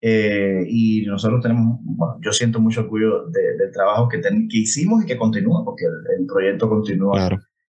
Eh, 0.00 0.64
y 0.68 1.06
nosotros 1.06 1.40
tenemos, 1.40 1.78
bueno, 1.82 2.18
yo 2.20 2.32
siento 2.32 2.60
mucho 2.60 2.82
orgullo 2.82 3.26
del 3.28 3.72
trabajo 3.72 4.08
que, 4.08 4.20
que, 4.20 4.58
hicimos 4.58 5.02
y 5.02 5.06
que 5.06 5.16
continúa, 5.16 5.64
porque 5.64 5.84
el, 5.86 6.26
proyecto 6.26 6.68
continúa 6.68 7.28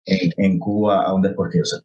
en, 0.06 0.32
en, 0.38 0.60
Cuba 0.60 1.04
aún 1.04 1.22
después 1.22 1.52
que 1.52 1.60
yo 1.60 1.66
sé. 1.66 1.78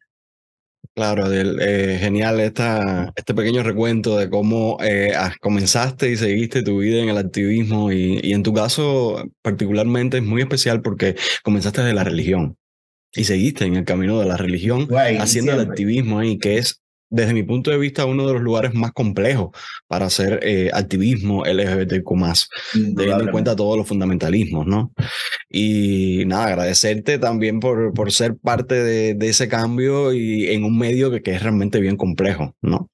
Claro, 0.99 1.33
eh, 1.33 1.97
genial 2.00 2.40
esta, 2.40 3.12
este 3.14 3.33
pequeño 3.33 3.62
recuento 3.62 4.19
de 4.19 4.28
cómo 4.28 4.78
eh, 4.83 5.12
comenzaste 5.40 6.11
y 6.11 6.17
seguiste 6.17 6.64
tu 6.64 6.81
vida 6.81 7.00
en 7.00 7.09
el 7.09 7.19
activismo 7.19 7.93
y, 7.93 8.19
y, 8.21 8.33
en 8.33 8.43
tu 8.43 8.52
caso 8.52 9.23
particularmente 9.40 10.17
es 10.17 10.25
muy 10.25 10.43
especial 10.43 10.83
porque 10.83 11.14
comenzaste 11.45 11.83
de 11.83 11.95
la 11.95 12.02
religión 12.02 12.57
y 13.14 13.23
seguiste 13.23 13.64
en 13.64 13.76
el 13.76 13.85
camino 13.85 14.19
de 14.19 14.26
la 14.26 14.37
religión 14.37 14.88
haciendo 15.21 15.52
el 15.52 15.61
activismo 15.61 16.19
ahí, 16.19 16.37
que 16.37 16.59
es 16.59 16.83
desde 17.11 17.35
mi 17.35 17.43
punto 17.43 17.71
de 17.71 17.79
vista, 17.79 18.05
uno 18.05 18.27
de 18.27 18.35
los 18.35 18.43
lugares 18.43 18.75
más 18.75 18.93
complejos 18.93 19.50
para 19.87 20.07
hacer 20.07 20.41
eh, 20.43 20.71
activismo 20.73 21.45
LGBTQ, 21.45 22.09
teniendo 22.73 23.25
en 23.25 23.31
cuenta 23.31 23.57
todos 23.57 23.77
los 23.77 23.87
fundamentalismos, 23.87 24.67
¿no? 24.67 24.93
Y 25.49 26.25
nada, 26.27 26.47
agradecerte 26.47 27.19
también 27.19 27.61
por, 27.61 27.95
por 27.95 28.12
ser 28.12 28.37
parte 28.37 28.75
de, 28.75 29.15
de 29.15 29.29
ese 29.29 29.49
cambio 29.49 30.12
y 30.12 30.49
en 30.49 30.65
un 30.65 30.79
medio 30.79 31.11
que, 31.11 31.23
que 31.23 31.35
es 31.35 31.43
realmente 31.43 31.81
bien 31.81 31.97
complejo, 31.97 32.55
¿no? 32.61 32.91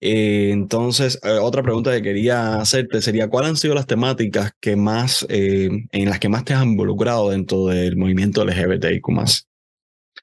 Eh, 0.00 0.50
entonces, 0.52 1.18
eh, 1.24 1.38
otra 1.42 1.62
pregunta 1.62 1.92
que 1.92 2.02
quería 2.02 2.60
hacerte 2.60 3.02
sería, 3.02 3.28
¿cuáles 3.28 3.50
han 3.50 3.56
sido 3.56 3.74
las 3.74 3.86
temáticas 3.86 4.52
que 4.60 4.76
más, 4.76 5.26
en 5.28 6.08
las 6.08 6.20
que 6.20 6.28
más 6.28 6.44
te 6.44 6.54
has 6.54 6.64
involucrado 6.64 7.30
dentro 7.30 7.66
del 7.66 7.96
movimiento 7.96 8.44
LGBTIQ+. 8.44 9.10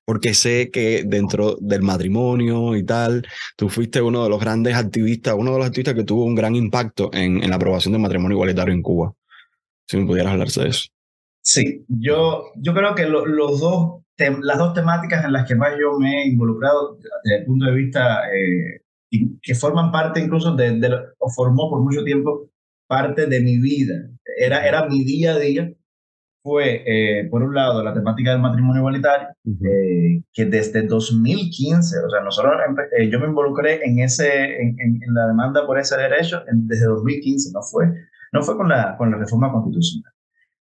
Porque 0.06 0.34
sé 0.34 0.70
que 0.72 1.04
dentro 1.06 1.58
del 1.60 1.82
matrimonio 1.82 2.76
y 2.76 2.84
tal, 2.84 3.26
tú 3.58 3.70
fuiste 3.70 4.02
uno 4.02 4.24
de 4.24 4.30
los 4.30 4.40
grandes 4.40 4.76
activistas, 4.76 5.36
uno 5.38 5.52
de 5.54 5.58
los 5.58 5.68
activistas 5.68 5.96
que 5.96 6.04
tuvo 6.04 6.26
un 6.26 6.36
gran 6.36 6.56
impacto 6.56 7.10
en, 7.12 7.48
la 7.50 7.56
aprobación 7.56 7.92
del 7.92 8.02
matrimonio 8.02 8.36
igualitario 8.36 8.74
en 8.74 8.82
Cuba. 8.82 9.14
Si 9.88 9.98
me 9.98 10.06
pudieras 10.06 10.34
hablarse 10.34 10.62
de 10.62 10.70
eso. 10.70 10.90
Sí, 11.42 11.86
yo, 11.88 12.46
yo 12.56 12.74
creo 12.74 12.96
que 12.96 13.06
los 13.08 13.60
dos, 13.60 14.02
las 14.18 14.58
dos 14.58 14.74
temáticas 14.74 15.26
en 15.26 15.34
las 15.34 15.48
que 15.48 15.56
más 15.56 15.74
yo 15.80 16.00
me 16.00 16.24
he 16.24 16.28
involucrado 16.28 16.98
desde 17.24 17.40
el 17.40 17.46
punto 17.46 17.66
de 17.66 17.74
vista 17.74 18.22
eh, 18.32 18.82
que 19.42 19.56
forman 19.56 19.92
parte 19.92 20.20
incluso 20.20 20.56
de, 20.56 20.80
de, 20.80 20.90
o 21.20 21.30
formó 21.30 21.70
por 21.70 21.82
mucho 21.82 22.04
tiempo 22.04 22.50
parte 22.88 23.26
de 23.28 23.42
mi 23.42 23.60
vida, 23.60 24.10
era, 24.38 24.66
era 24.68 24.88
mi 24.88 25.04
día 25.04 25.34
a 25.34 25.40
día, 25.40 25.72
fue, 26.46 26.84
eh, 26.86 27.28
por 27.28 27.42
un 27.42 27.56
lado, 27.56 27.84
la 27.84 27.92
temática 27.92 28.30
del 28.30 28.40
matrimonio 28.40 28.82
igualitario, 28.82 29.30
eh, 29.48 30.22
que 30.32 30.46
desde 30.46 30.84
2015, 30.84 31.98
o 32.06 32.10
sea, 32.12 32.22
nosotros, 32.22 32.54
eh, 32.96 33.10
yo 33.10 33.20
me 33.20 33.26
involucré 33.26 33.84
en, 33.84 33.98
ese, 33.98 34.62
en, 34.62 34.78
en, 34.80 35.14
la 35.16 35.26
demanda 35.26 35.66
por 35.66 35.80
ese 35.80 35.98
derecho 35.98 36.44
desde 36.54 36.86
2015, 36.86 37.50
no 37.52 37.64
fue, 37.64 37.88
no 38.32 38.44
fue 38.44 38.56
con, 38.58 38.70
la, 38.70 38.96
con 38.96 39.10
la 39.10 39.18
reforma 39.18 39.52
constitucional. 39.52 40.14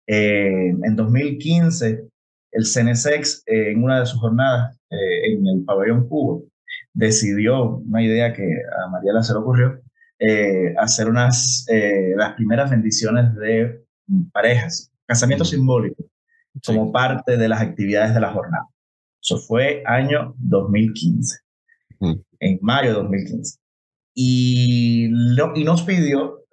en 0.07 0.97
2015, 0.97 2.09
el 2.53 2.65
CNSEX, 2.65 3.43
en 3.45 3.85
una 3.85 4.01
de 4.01 4.07
sus 4.07 4.21
jornadas 4.21 4.79
en 4.89 5.47
el 5.47 5.65
pabellón 5.67 6.09
Cuba, 6.09 6.41
decidió, 6.95 7.77
una 7.77 8.03
idea 8.03 8.33
que 8.33 8.45
a 8.45 8.89
Mariela 8.89 9.23
se 9.23 9.35
le 9.35 9.41
ocurrió, 9.41 9.83
hacer 10.79 11.11
unas, 11.11 11.67
las 12.17 12.33
primeras 12.37 12.71
bendiciones 12.71 13.35
de 13.35 13.85
parejas, 14.33 14.94
casamiento 15.07 15.45
simbólico, 15.45 16.05
como 16.67 16.93
parte 16.93 17.37
de 17.37 17.49
las 17.49 17.61
actividades 17.61 18.15
de 18.15 18.21
la 18.21 18.33
jornada. 18.33 18.67
Eso 19.23 19.39
fue 19.39 19.83
año 19.87 20.35
2015, 20.39 21.39
en 22.41 22.59
mayo 22.61 22.91
de 22.91 22.95
2015. 22.97 23.59
Y, 24.15 25.07
y 25.07 25.65
nos 25.65 25.83
pidió 25.83 26.45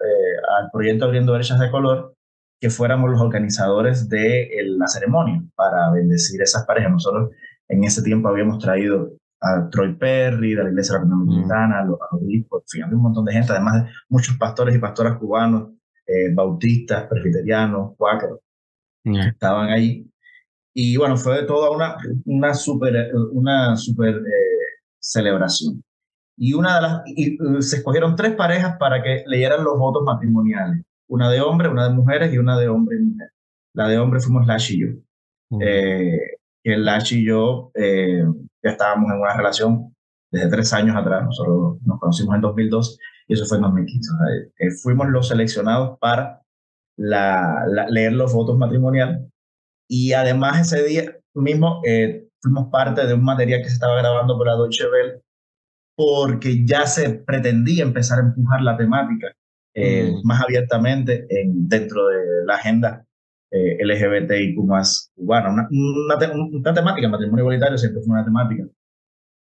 al 0.57 0.71
proyecto 0.71 1.05
Abriendo 1.05 1.33
Brechas 1.33 1.59
de 1.59 1.69
Color 1.69 2.15
que 2.59 2.69
fuéramos 2.69 3.09
los 3.09 3.19
organizadores 3.19 4.07
de 4.07 4.49
la 4.77 4.87
ceremonia 4.87 5.43
para 5.55 5.91
bendecir 5.91 6.41
esas 6.41 6.65
parejas. 6.65 6.91
Nosotros 6.91 7.31
en 7.67 7.83
ese 7.83 8.03
tiempo 8.03 8.29
habíamos 8.29 8.59
traído 8.59 9.13
a 9.41 9.67
Troy 9.71 9.95
Perry, 9.95 10.53
de 10.53 10.63
la 10.63 10.69
Iglesia 10.69 10.95
Latinoamericana, 10.95 11.79
a 11.79 11.85
los 11.85 11.97
obispos, 12.11 12.63
un 12.91 13.01
montón 13.01 13.25
de 13.25 13.33
gente, 13.33 13.51
además 13.51 13.83
de 13.83 13.89
muchos 14.09 14.37
pastores 14.37 14.75
y 14.75 14.79
pastoras 14.79 15.17
cubanos, 15.17 15.71
eh, 16.13 16.33
bautistas, 16.33 17.07
presbiterianos, 17.07 17.95
cuáqueros, 17.97 18.39
estaban 19.03 19.69
ahí. 19.69 20.05
Y 20.73 20.95
bueno, 20.97 21.17
fue 21.17 21.41
de 21.41 21.47
toda 21.47 21.69
una, 21.71 21.97
una 22.25 22.53
super, 22.53 23.11
una 23.31 23.75
super 23.75 24.15
eh, 24.15 24.61
celebración. 24.99 25.83
Y, 26.37 26.53
una 26.53 26.75
de 26.75 26.81
las, 26.81 27.01
y, 27.05 27.41
uh, 27.41 27.61
se 27.61 27.77
escogieron 27.77 28.15
tres 28.15 28.33
parejas 28.33 28.77
para 28.79 29.03
que 29.03 29.23
leyeran 29.27 29.63
los 29.63 29.77
votos 29.77 30.03
matrimoniales. 30.03 30.83
Una 31.07 31.29
de 31.29 31.41
hombre, 31.41 31.69
una 31.69 31.87
de 31.87 31.93
mujeres 31.93 32.33
y 32.33 32.37
una 32.37 32.57
de 32.57 32.67
hombre 32.67 32.97
y 32.97 33.03
mujer. 33.03 33.29
La 33.73 33.87
de 33.87 33.99
hombre 33.99 34.19
fuimos 34.21 34.47
Lash 34.47 34.71
y 34.71 34.79
yo. 34.81 34.87
Eh, 35.59 36.37
el 36.63 36.85
Lash 36.85 37.13
y 37.13 37.25
yo 37.25 37.71
eh, 37.75 38.23
ya 38.63 38.71
estábamos 38.71 39.11
en 39.11 39.19
una 39.19 39.35
relación 39.35 39.93
desde 40.31 40.49
tres 40.49 40.73
años 40.73 40.95
atrás. 40.95 41.25
Nosotros 41.25 41.77
nos 41.83 41.99
conocimos 41.99 42.35
en 42.35 42.41
2002 42.41 42.97
y 43.31 43.33
eso 43.33 43.45
fue 43.45 43.57
en 43.57 43.63
2015. 43.63 44.11
Eh, 44.59 44.71
fuimos 44.83 45.07
los 45.07 45.29
seleccionados 45.29 45.97
para 45.99 46.41
la, 46.97 47.65
leer 47.89 48.11
los 48.11 48.33
votos 48.33 48.57
matrimoniales. 48.57 49.21
Y 49.89 50.11
además 50.11 50.59
ese 50.59 50.83
día 50.83 51.17
mismo 51.33 51.81
fuimos 52.41 52.67
parte 52.69 53.07
de 53.07 53.13
un 53.13 53.23
material 53.23 53.61
que 53.61 53.69
se 53.69 53.75
estaba 53.75 53.95
grabando 53.97 54.37
por 54.37 54.47
la 54.47 54.55
Deutsche 54.55 54.83
Welle 54.85 55.21
porque 55.95 56.65
ya 56.65 56.85
se 56.85 57.09
pretendía 57.11 57.83
empezar 57.83 58.19
a 58.19 58.23
empujar 58.23 58.61
la 58.61 58.75
temática 58.75 59.31
eh, 59.73 60.11
mm. 60.11 60.27
más 60.27 60.43
abiertamente 60.43 61.25
en, 61.29 61.69
dentro 61.69 62.07
de 62.07 62.45
la 62.45 62.55
agenda 62.55 63.05
eh, 63.51 63.77
LGBTIQ 63.81 64.57
más 64.65 65.11
cubana. 65.15 65.49
Una, 65.49 65.69
una, 65.69 66.73
temática, 66.73 67.07
matrimonio 67.07 67.43
igualitario 67.43 67.77
siempre 67.77 68.01
fue 68.01 68.13
una 68.13 68.25
temática 68.25 68.65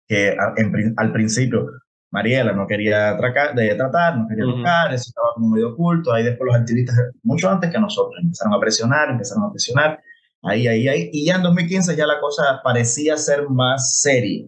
que 0.07 0.35
al 0.97 1.11
principio 1.11 1.69
Mariela 2.13 2.53
no 2.53 2.67
quería 2.67 3.17
tratar, 3.17 3.55
de 3.55 3.73
tratar, 3.73 4.15
no 4.15 4.27
quería 4.27 4.45
tocar, 4.45 4.93
eso 4.93 5.09
estaba 5.09 5.29
como 5.33 5.49
medio 5.49 5.69
oculto, 5.69 6.13
ahí 6.13 6.23
después 6.23 6.45
los 6.45 6.55
activistas, 6.55 6.95
mucho 7.23 7.49
antes 7.49 7.71
que 7.71 7.79
nosotros, 7.79 8.21
empezaron 8.21 8.53
a 8.53 8.59
presionar, 8.59 9.09
empezaron 9.09 9.45
a 9.45 9.49
presionar, 9.49 9.99
ahí, 10.43 10.67
ahí, 10.67 10.87
ahí, 10.87 11.09
y 11.11 11.25
ya 11.25 11.37
en 11.37 11.41
2015 11.41 11.95
ya 11.95 12.05
la 12.05 12.19
cosa 12.19 12.61
parecía 12.63 13.17
ser 13.17 13.49
más 13.49 13.99
seria. 13.99 14.45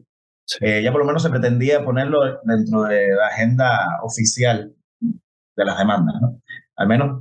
Eh, 0.62 0.84
ya 0.84 0.92
por 0.92 1.02
lo 1.02 1.08
menos 1.08 1.24
se 1.24 1.32
pretendía 1.32 1.84
ponerlo 1.84 2.40
dentro 2.44 2.84
de 2.84 3.08
la 3.16 3.28
agenda 3.30 4.00
oficial 4.04 4.72
de 5.02 5.66
las 5.66 5.78
demandas, 5.80 6.22
¿no? 6.22 6.40
Al 6.76 6.88
menos 6.88 7.20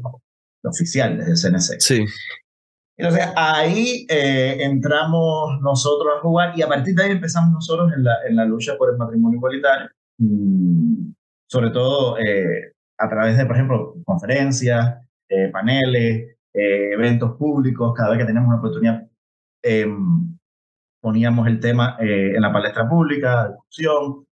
oficial 0.62 1.16
desde 1.16 1.48
el 1.48 1.54
CNC. 1.54 1.80
Sí. 1.80 2.04
Entonces 2.98 3.28
ahí 3.34 4.06
eh, 4.10 4.58
entramos 4.60 5.58
nosotros 5.62 6.12
a 6.18 6.20
jugar 6.20 6.52
y 6.54 6.60
a 6.60 6.68
partir 6.68 6.94
de 6.94 7.04
ahí 7.04 7.10
empezamos 7.12 7.50
nosotros 7.50 7.90
en 7.96 8.04
la, 8.04 8.12
en 8.28 8.36
la 8.36 8.44
lucha 8.44 8.76
por 8.76 8.90
el 8.90 8.98
matrimonio 8.98 9.38
igualitario, 9.38 9.88
sobre 11.46 11.70
todo 11.70 12.18
eh, 12.18 12.72
a 12.98 13.08
través 13.08 13.36
de, 13.36 13.46
por 13.46 13.56
ejemplo, 13.56 13.94
conferencias, 14.04 14.98
paneles, 15.52 16.36
eventos 16.52 17.36
públicos, 17.36 17.92
cada 17.96 18.10
vez 18.10 18.18
que 18.18 18.26
tenemos 18.26 18.48
una 18.48 18.58
oportunidad 18.58 19.08
em, 19.62 20.36
poníamos 21.04 21.46
el 21.48 21.60
tema 21.60 21.98
eh, 22.00 22.32
en 22.34 22.40
la 22.40 22.50
palestra 22.50 22.88
pública, 22.88 23.50
discusión 23.50 24.26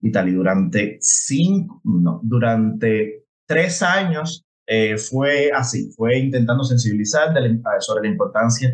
y 0.00 0.12
tal. 0.12 0.28
Y 0.28 0.32
durante 0.34 0.98
cinco, 1.00 1.80
no, 1.82 2.20
durante 2.22 3.24
tres 3.44 3.82
años 3.82 4.44
eh, 4.64 4.96
fue 4.98 5.50
así, 5.52 5.90
fue 5.96 6.16
intentando 6.18 6.62
sensibilizar 6.62 7.34
sobre 7.80 8.04
la 8.04 8.12
importancia 8.12 8.72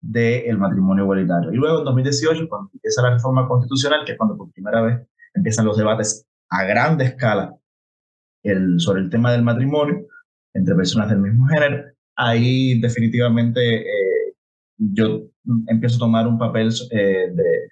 del 0.00 0.56
matrimonio 0.56 1.04
igualitario. 1.04 1.52
Y 1.52 1.56
luego 1.56 1.80
en 1.80 1.84
2018, 1.84 2.48
cuando 2.48 2.70
empieza 2.72 3.02
la 3.02 3.10
reforma 3.10 3.46
constitucional, 3.46 4.06
que 4.06 4.12
es 4.12 4.18
cuando 4.18 4.38
por 4.38 4.50
primera 4.50 4.80
vez 4.80 5.06
empiezan 5.36 5.66
los 5.66 5.76
debates 5.76 6.26
a 6.50 6.64
gran 6.64 7.00
escala 7.00 7.56
el, 8.42 8.80
sobre 8.80 9.02
el 9.02 9.10
tema 9.10 9.32
del 9.32 9.42
matrimonio 9.42 10.06
entre 10.54 10.74
personas 10.74 11.10
del 11.10 11.18
mismo 11.18 11.46
género, 11.48 11.84
ahí 12.16 12.80
definitivamente 12.80 13.82
eh, 13.82 14.34
yo 14.78 15.22
empiezo 15.68 15.96
a 15.96 16.00
tomar 16.00 16.26
un 16.26 16.38
papel 16.38 16.72
eh, 16.90 17.30
de, 17.32 17.68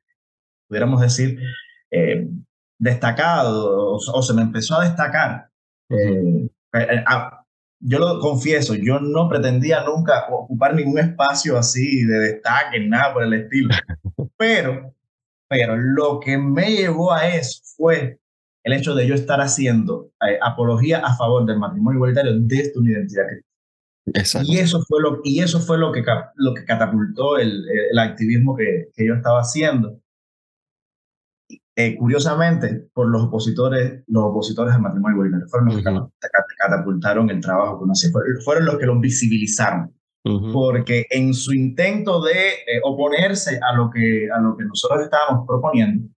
pudiéramos 0.69 1.01
decir, 1.01 1.39
eh, 1.91 2.29
destacado, 2.79 3.95
o, 3.95 4.23
se 4.23 4.35
me 4.35 4.43
empezó 4.43 4.79
a 4.79 4.85
destacar. 4.85 5.49
Eh, 5.91 6.51
ah, 7.07 7.45
yo 7.81 7.99
lo 7.99 8.19
confieso, 8.19 8.75
yo 8.75 8.99
no 9.01 9.29
pretendía 9.29 9.85
nunca 9.85 10.27
ocupar 10.31 10.75
ningún 10.75 10.99
espacio 10.99 11.59
así 11.59 12.05
de 12.05 12.19
destaque, 12.19 12.81
nada 12.81 13.13
por 13.13 13.25
el 13.25 13.35
estilo. 13.35 13.69
Pero, 14.37 14.94
pero 15.55 15.77
lo 15.77 16.19
que 16.21 16.37
me 16.37 16.73
llevó 16.73 17.13
a 17.13 17.29
eso 17.29 17.63
fue 17.77 18.19
el 18.65 18.73
hecho 18.73 18.95
de 18.95 19.07
yo 19.07 19.15
estar 19.15 19.41
haciendo 19.41 20.11
apología 20.43 20.99
a 20.99 21.15
favor 21.17 21.47
del 21.47 21.59
matrimonio 21.59 21.99
igualitario 21.99 22.33
desde 22.41 22.79
una 22.79 22.91
identidad 22.91 23.27
cristiana. 23.29 24.47
Y 24.47 24.59
eso 24.59 24.83
fue 24.83 25.01
lo, 25.01 25.21
y 25.23 25.41
eso 25.41 25.61
fue 25.61 25.79
lo, 25.79 25.93
que, 25.93 26.05
lo 26.35 26.55
que 26.55 26.65
catapultó 26.65 27.39
el, 27.39 27.65
el 27.91 27.99
activismo 27.99 28.57
que, 28.57 28.89
que, 28.95 29.07
yo 29.07 29.15
estaba 29.15 29.41
haciendo. 29.41 30.01
Eh, 31.77 31.97
curiosamente, 31.97 32.89
por 32.93 33.09
los 33.09 33.25
opositores, 33.25 34.03
los 34.07 34.25
opositores 34.25 34.75
al 34.75 34.83
matrimonio 34.83 35.17
igualitario, 35.17 35.49
fueron 35.49 35.69
los 35.69 35.77
que 35.77 36.29
catapultaron 36.59 37.31
el 37.31 37.41
trabajo 37.41 37.79
que 37.79 37.85
uno 37.85 37.93
hacía, 37.93 38.11
fueron 38.45 38.67
los 38.67 38.79
que 38.79 38.87
lo 38.87 38.99
visibilizaron. 39.01 39.95
Porque 40.25 41.07
en 41.11 41.35
su 41.35 41.53
intento 41.53 42.23
de 42.23 42.33
eh, 42.33 42.81
oponerse 42.83 43.61
a 43.63 43.75
lo, 43.75 43.91
que, 43.91 44.29
a 44.35 44.41
lo 44.41 44.57
que 44.57 44.65
nosotros 44.65 45.03
estábamos 45.03 45.47
proponiendo, 45.47 46.09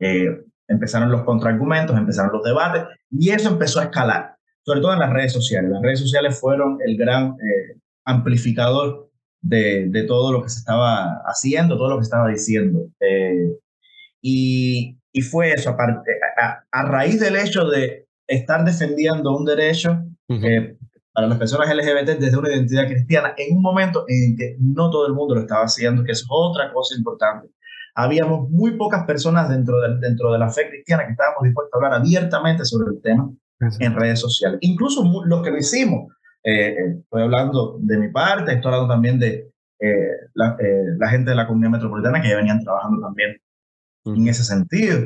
eh, 0.00 0.26
empezaron 0.66 1.10
los 1.10 1.22
contraargumentos, 1.22 1.96
empezaron 1.96 2.32
los 2.32 2.42
debates, 2.42 2.84
y 3.10 3.30
eso 3.30 3.50
empezó 3.50 3.78
a 3.78 3.84
escalar 3.84 4.38
sobre 4.68 4.82
todo 4.82 4.92
en 4.92 4.98
las 4.98 5.14
redes 5.14 5.32
sociales. 5.32 5.70
Las 5.70 5.80
redes 5.80 6.00
sociales 6.00 6.38
fueron 6.38 6.78
el 6.84 6.98
gran 6.98 7.28
eh, 7.28 7.80
amplificador 8.04 9.10
de, 9.40 9.86
de, 9.88 10.02
todo 10.02 10.30
lo 10.30 10.42
que 10.42 10.50
se 10.50 10.58
estaba 10.58 11.22
haciendo, 11.24 11.78
todo 11.78 11.88
lo 11.88 11.96
que 11.96 12.04
se 12.04 12.08
estaba 12.08 12.28
diciendo. 12.28 12.86
Eh, 13.00 13.56
y, 14.20 14.98
y, 15.10 15.22
fue 15.22 15.52
eso, 15.52 15.70
aparte, 15.70 16.10
a, 16.36 16.64
a, 16.70 16.82
raíz 16.82 17.18
del 17.18 17.36
hecho 17.36 17.64
de 17.64 18.08
estar 18.26 18.62
defendiendo 18.62 19.34
un 19.34 19.46
derecho 19.46 20.02
eh, 20.28 20.76
para 21.18 21.26
las 21.26 21.38
personas 21.38 21.74
LGBT 21.74 22.20
desde 22.20 22.38
una 22.38 22.48
identidad 22.48 22.86
cristiana, 22.86 23.34
en 23.36 23.56
un 23.56 23.60
momento 23.60 24.04
en 24.06 24.36
que 24.36 24.56
no 24.60 24.88
todo 24.88 25.04
el 25.08 25.14
mundo 25.14 25.34
lo 25.34 25.40
estaba 25.40 25.64
haciendo, 25.64 26.04
que 26.04 26.12
es 26.12 26.24
otra 26.30 26.72
cosa 26.72 26.96
importante. 26.96 27.48
Habíamos 27.96 28.48
muy 28.50 28.76
pocas 28.76 29.04
personas 29.04 29.48
dentro 29.48 29.80
de, 29.80 29.98
dentro 29.98 30.32
de 30.32 30.38
la 30.38 30.48
fe 30.48 30.68
cristiana 30.68 31.04
que 31.04 31.10
estábamos 31.10 31.42
dispuestos 31.42 31.72
a 31.74 31.76
hablar 31.76 32.00
abiertamente 32.00 32.64
sobre 32.64 32.94
el 32.94 33.02
tema 33.02 33.32
en 33.80 33.96
redes 33.96 34.20
sociales. 34.20 34.60
Incluso 34.62 35.02
los 35.24 35.42
que 35.42 35.50
lo 35.50 35.56
hicimos, 35.56 36.12
eh, 36.44 36.68
eh, 36.68 36.98
estoy 37.00 37.22
hablando 37.22 37.78
de 37.80 37.98
mi 37.98 38.12
parte, 38.12 38.52
estoy 38.52 38.72
hablando 38.72 38.94
también 38.94 39.18
de 39.18 39.50
eh, 39.80 40.10
la, 40.34 40.56
gente 41.10 41.30
de 41.30 41.36
la 41.36 41.48
comunidad 41.48 41.72
metropolitana 41.72 42.22
que 42.22 42.28
ya 42.28 42.36
venían 42.36 42.62
trabajando 42.62 43.00
también 43.00 43.36
en 44.04 44.28
ese 44.28 44.44
sentido. 44.44 45.00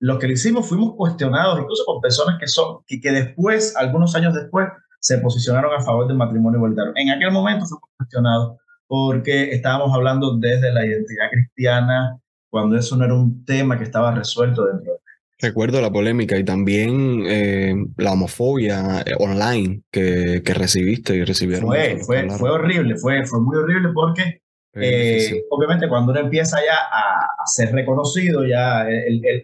Los 0.00 0.18
que 0.18 0.26
lo 0.26 0.34
hicimos 0.34 0.68
fuimos 0.68 0.96
cuestionados 0.96 1.58
incluso 1.58 1.84
por 1.86 2.02
personas 2.02 2.38
que 2.38 2.46
son, 2.46 2.80
que, 2.86 3.00
que 3.00 3.10
después, 3.10 3.74
algunos 3.78 4.14
años 4.14 4.34
después, 4.34 4.68
se 5.00 5.18
posicionaron 5.18 5.74
a 5.74 5.80
favor 5.80 6.06
del 6.06 6.16
matrimonio 6.16 6.58
igualitario. 6.58 6.92
En 6.96 7.10
aquel 7.10 7.32
momento 7.32 7.66
fuimos 7.66 7.88
cuestionados 7.96 8.56
porque 8.86 9.50
estábamos 9.50 9.94
hablando 9.94 10.36
desde 10.38 10.72
la 10.72 10.84
identidad 10.84 11.30
cristiana, 11.30 12.18
cuando 12.50 12.76
eso 12.76 12.96
no 12.96 13.04
era 13.04 13.14
un 13.14 13.44
tema 13.44 13.78
que 13.78 13.84
estaba 13.84 14.14
resuelto 14.14 14.64
dentro 14.66 14.92
de 14.92 15.00
Recuerdo 15.42 15.80
la 15.80 15.90
polémica 15.90 16.36
y 16.36 16.44
también 16.44 17.24
eh, 17.26 17.74
la 17.96 18.12
homofobia 18.12 19.00
eh, 19.06 19.12
online 19.18 19.82
que, 19.90 20.42
que, 20.44 20.52
recibiste 20.52 21.16
y 21.16 21.24
recibieron. 21.24 21.66
Fue, 21.66 21.98
fue, 22.04 22.28
fue, 22.30 22.50
horrible, 22.50 22.96
fue, 22.98 23.24
fue 23.24 23.40
muy 23.40 23.56
horrible 23.56 23.88
porque 23.94 24.42
eh, 24.74 25.42
obviamente 25.50 25.88
cuando 25.88 26.12
uno 26.12 26.20
empieza 26.20 26.58
ya 26.58 26.76
a, 26.76 27.46
ser 27.46 27.72
reconocido, 27.72 28.44
ya 28.44 28.86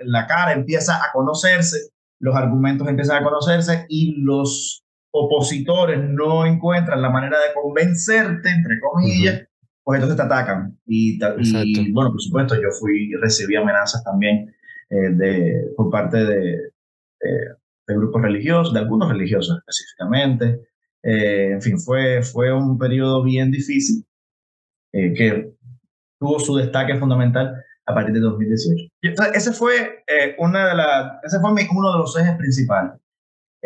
la 0.05 0.27
cara 0.27 0.53
empieza 0.53 0.97
a 0.97 1.13
conocerse, 1.13 1.89
los 2.19 2.37
argumentos 2.37 2.87
empiezan 2.89 3.23
a 3.23 3.25
conocerse 3.25 3.87
y 3.89 4.21
los 4.21 4.85
opositores 5.25 5.99
no 6.03 6.47
encuentran 6.47 7.03
la 7.03 7.11
manera 7.11 7.39
de 7.39 7.55
convencerte, 7.55 8.51
entre 8.51 8.81
comillas, 8.81 9.47
pues 9.83 9.97
entonces 9.97 10.17
te 10.17 10.23
atacan. 10.23 10.79
Y, 10.87 11.19
y 11.19 11.93
bueno, 11.93 12.11
por 12.11 12.21
supuesto, 12.21 12.55
yo 12.55 12.69
fui, 12.79 13.13
recibí 13.21 13.57
amenazas 13.57 14.03
también 14.05 14.55
de, 14.91 15.73
por 15.77 15.91
parte 15.91 16.19
de, 16.19 16.71
de, 17.21 17.95
grupos 17.95 18.23
religiosos, 18.23 18.75
de 18.75 18.81
algunos 18.81 19.11
religiosos 19.11 19.59
específicamente. 19.59 20.61
en 21.03 21.63
fin, 21.63 21.79
fue, 21.79 22.23
fue 22.23 22.53
un 22.53 22.79
periodo 22.79 23.23
bien 23.23 23.51
difícil 23.51 24.05
que 24.93 25.53
tuvo 26.19 26.39
su 26.39 26.57
destaque 26.57 26.97
fundamental 26.97 27.55
a 27.87 27.95
partir 27.95 28.15
de 28.15 28.21
2018. 28.21 28.89
ese 29.35 29.53
fue, 29.53 30.05
una 30.39 30.69
de 30.69 30.75
las, 30.75 31.13
ese 31.25 31.41
fue 31.41 31.51
uno 31.51 31.93
de 31.93 31.99
los 31.99 32.19
ejes 32.19 32.37
principales. 32.37 32.93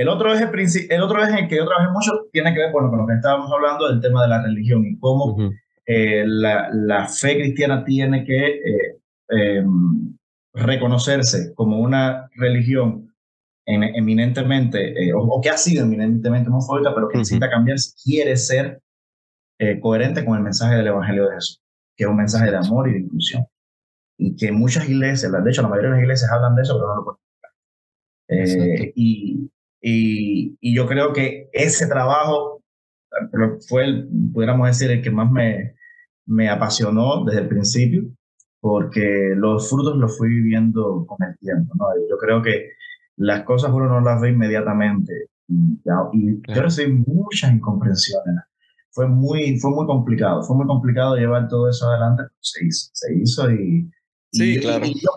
El 0.01 0.09
otro 0.09 0.33
eje, 0.33 0.49
el 0.89 1.03
otro 1.03 1.23
eje 1.23 1.47
que 1.47 1.57
yo 1.57 1.67
trabajé 1.67 1.91
mucho 1.93 2.13
tiene 2.33 2.55
que 2.55 2.61
ver 2.61 2.73
con 2.73 2.97
lo 2.97 3.07
que 3.07 3.13
estábamos 3.13 3.53
hablando 3.53 3.87
del 3.87 4.01
tema 4.01 4.23
de 4.23 4.29
la 4.29 4.43
religión 4.43 4.83
y 4.87 4.99
cómo 4.99 5.37
eh, 5.85 6.25
la, 6.27 6.71
la, 6.73 7.07
fe 7.07 7.35
cristiana 7.35 7.85
tiene 7.85 8.25
que 8.25 8.47
eh, 8.47 8.97
em, 9.29 10.17
reconocerse 10.55 11.53
como 11.55 11.81
una 11.81 12.31
religión 12.37 13.15
eminentemente, 13.67 15.05
eh, 15.05 15.13
o, 15.15 15.39
que 15.43 15.51
ha 15.51 15.59
sido 15.59 15.85
eminentemente 15.85 16.49
homofóbica, 16.49 16.95
pero 16.95 17.09
que 17.09 17.19
necesita 17.19 17.51
cambiar 17.51 17.79
si 17.79 17.93
quiere 18.03 18.39
ser 18.39 18.81
coherente 19.83 20.25
con 20.25 20.39
el 20.39 20.43
mensaje 20.43 20.77
del 20.77 20.87
Evangelio 20.87 21.29
de 21.29 21.35
Jesús, 21.35 21.61
que 21.95 22.05
es 22.05 22.11
un 22.11 22.17
mensaje 22.17 22.51
de 22.51 22.57
amor 22.57 22.89
y 22.89 22.95
de 22.95 23.01
inclusión. 23.01 23.45
Y 24.17 24.35
que 24.35 24.51
muchas 24.51 24.89
iglesias, 24.89 25.31
de 25.31 25.51
hecho 25.51 25.61
la 25.61 25.69
mayoría 25.69 25.91
de 25.91 25.97
las 25.97 26.03
iglesias 26.05 26.33
hablan 26.33 26.55
de 26.55 26.63
eso, 26.63 26.75
pero 26.77 26.89
no 26.89 26.95
lo 26.95 27.05
pueden 27.05 27.21
y, 28.95 29.51
y, 29.81 30.57
y, 30.61 30.75
yo 30.75 30.87
creo 30.87 31.13
que 31.13 31.49
ese 31.53 31.87
trabajo 31.87 32.63
fue, 33.69 33.85
el, 33.85 34.09
pudiéramos 34.33 34.67
decir, 34.67 34.91
el 34.91 35.03
que 35.03 35.11
más 35.11 35.31
me, 35.31 35.75
me 36.27 36.49
apasionó 36.49 37.25
desde 37.25 37.41
el 37.41 37.49
principio, 37.49 38.05
porque 38.61 39.33
los 39.35 39.69
frutos 39.69 39.97
los 39.97 40.17
fui 40.17 40.29
viviendo 40.29 41.05
con 41.07 41.19
el 41.27 41.37
tiempo. 41.39 41.75
¿no? 41.77 41.87
Yo 42.09 42.19
creo 42.19 42.43
que 42.43 42.71
las 43.17 43.45
cosas 43.45 43.71
uno 43.73 43.87
no 43.89 44.01
las 44.01 44.21
ve 44.21 44.31
inmediatamente 44.31 45.29
y, 45.49 45.81
y 46.13 46.43
yo 46.55 46.63
recibí 46.63 46.93
muchas 46.93 47.53
incomprensiones. 47.53 48.37
Fue 48.93 49.09
muy, 49.09 49.59
fue 49.59 49.71
muy 49.71 49.87
complicado, 49.87 50.43
fue 50.43 50.57
muy 50.57 50.67
complicado 50.67 51.17
llevar 51.17 51.49
todo 51.49 51.69
eso 51.69 51.89
adelante, 51.89 52.25
se 52.41 52.67
hizo, 52.67 52.91
se 52.93 53.15
hizo 53.15 53.51
y, 53.51 53.91
sí, 54.33 54.59
claro. 54.61 54.85
y, 54.85 54.95
yo, 54.95 55.11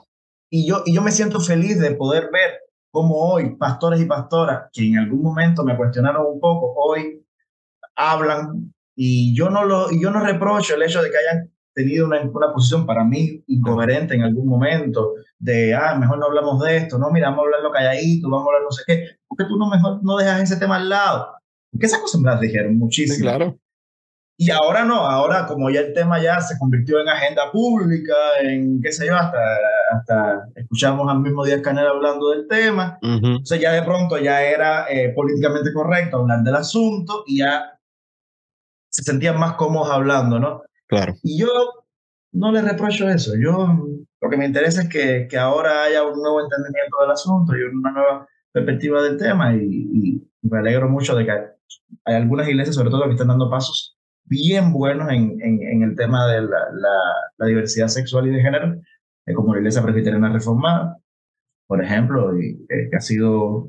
y, 0.49 0.67
yo, 0.67 0.83
y 0.85 0.93
yo 0.93 1.01
me 1.01 1.11
siento 1.11 1.39
feliz 1.39 1.79
de 1.79 1.91
poder 1.91 2.29
ver 2.31 2.62
como 2.93 3.15
hoy 3.15 3.55
pastores 3.55 3.99
y 3.99 4.05
pastoras 4.05 4.69
que 4.71 4.87
en 4.87 4.99
algún 4.99 5.23
momento 5.23 5.63
me 5.63 5.75
cuestionaron 5.75 6.27
un 6.27 6.39
poco, 6.39 6.75
hoy 6.75 7.25
hablan 7.95 8.71
y 8.95 9.35
yo 9.35 9.49
no, 9.49 9.65
lo, 9.65 9.91
y 9.91 9.99
yo 9.99 10.11
no 10.11 10.23
reprocho 10.23 10.75
el 10.75 10.83
hecho 10.83 11.01
de 11.01 11.09
que 11.09 11.17
hayan 11.17 11.51
tenido 11.73 12.05
una, 12.05 12.21
una 12.21 12.53
posición 12.53 12.85
para 12.85 13.03
mí 13.03 13.43
incoherente 13.47 14.13
en 14.13 14.21
algún 14.21 14.47
momento, 14.47 15.13
de, 15.39 15.73
ah, 15.73 15.95
mejor 15.95 16.19
no 16.19 16.27
hablamos 16.27 16.61
de 16.61 16.77
esto, 16.77 16.99
no, 16.99 17.09
mira, 17.09 17.31
vamos 17.31 17.39
a 17.39 17.45
hablarlo 17.45 17.71
calladito, 17.71 18.29
vamos 18.29 18.45
a 18.45 18.49
hablar 18.49 18.61
no 18.61 18.71
sé 18.71 18.83
qué, 18.85 19.05
porque 19.27 19.45
tú 19.45 19.57
no 19.57 19.71
mejor 19.71 20.03
no 20.03 20.15
dejas 20.17 20.43
ese 20.43 20.57
tema 20.57 20.75
al 20.75 20.87
lado. 20.87 21.33
Porque 21.71 21.87
esas 21.87 21.99
cosas 21.99 22.21
me 22.21 22.29
las 22.29 22.39
dijeron 22.39 22.77
muchísimo. 22.77 23.15
Sí, 23.15 23.21
claro. 23.23 23.57
Y 24.35 24.49
ahora 24.49 24.83
no, 24.83 24.95
ahora 24.95 25.45
como 25.45 25.69
ya 25.69 25.81
el 25.81 25.93
tema 25.93 26.21
ya 26.21 26.41
se 26.41 26.57
convirtió 26.57 26.99
en 26.99 27.07
agenda 27.07 27.51
pública, 27.51 28.13
en 28.41 28.81
qué 28.81 28.91
sé 28.91 29.05
yo, 29.05 29.15
hasta, 29.15 29.39
hasta 29.91 30.47
escuchamos 30.55 31.07
al 31.09 31.19
mismo 31.19 31.45
Díaz 31.45 31.61
Canel 31.61 31.85
hablando 31.85 32.31
del 32.31 32.47
tema, 32.47 32.97
entonces 33.01 33.61
ya 33.61 33.71
de 33.73 33.83
pronto 33.83 34.17
ya 34.17 34.41
era 34.41 34.87
eh, 34.89 35.13
políticamente 35.15 35.71
correcto 35.71 36.17
hablar 36.17 36.41
del 36.41 36.55
asunto 36.55 37.23
y 37.27 37.39
ya 37.39 37.79
se 38.89 39.03
sentían 39.03 39.39
más 39.39 39.53
cómodos 39.53 39.91
hablando, 39.91 40.39
¿no? 40.39 40.63
Claro. 40.87 41.13
Y 41.21 41.39
yo 41.39 41.47
no 42.31 42.51
le 42.51 42.63
reprocho 42.63 43.07
eso, 43.09 43.33
yo 43.37 43.77
lo 44.19 44.29
que 44.29 44.37
me 44.37 44.47
interesa 44.47 44.81
es 44.81 44.89
que, 44.89 45.27
que 45.29 45.37
ahora 45.37 45.83
haya 45.83 46.03
un 46.03 46.19
nuevo 46.19 46.41
entendimiento 46.41 46.97
del 47.01 47.11
asunto 47.11 47.55
y 47.55 47.61
una 47.63 47.91
nueva 47.91 48.27
perspectiva 48.51 49.03
del 49.03 49.17
tema 49.17 49.53
y, 49.55 49.59
y 49.61 50.27
me 50.41 50.57
alegro 50.57 50.89
mucho 50.89 51.15
de 51.15 51.25
que 51.25 51.31
hay 51.31 52.15
algunas 52.15 52.47
iglesias, 52.47 52.75
sobre 52.75 52.89
todo, 52.89 53.05
que 53.05 53.11
están 53.11 53.27
dando 53.27 53.49
pasos 53.49 53.95
bien 54.25 54.71
buenos 54.71 55.09
en, 55.09 55.39
en, 55.41 55.83
el 55.83 55.95
tema 55.95 56.27
de 56.27 56.41
la, 56.41 56.69
la, 57.37 57.45
diversidad 57.45 57.87
sexual 57.87 58.27
y 58.27 58.31
de 58.31 58.41
género, 58.41 58.81
eh, 59.25 59.33
como 59.33 59.53
la 59.53 59.59
Iglesia 59.59 59.83
Presbiteriana 59.83 60.31
Reformada, 60.31 60.97
por 61.67 61.83
ejemplo, 61.83 62.35
eh, 62.37 62.57
que 62.89 62.95
ha 62.95 63.01
sido, 63.01 63.67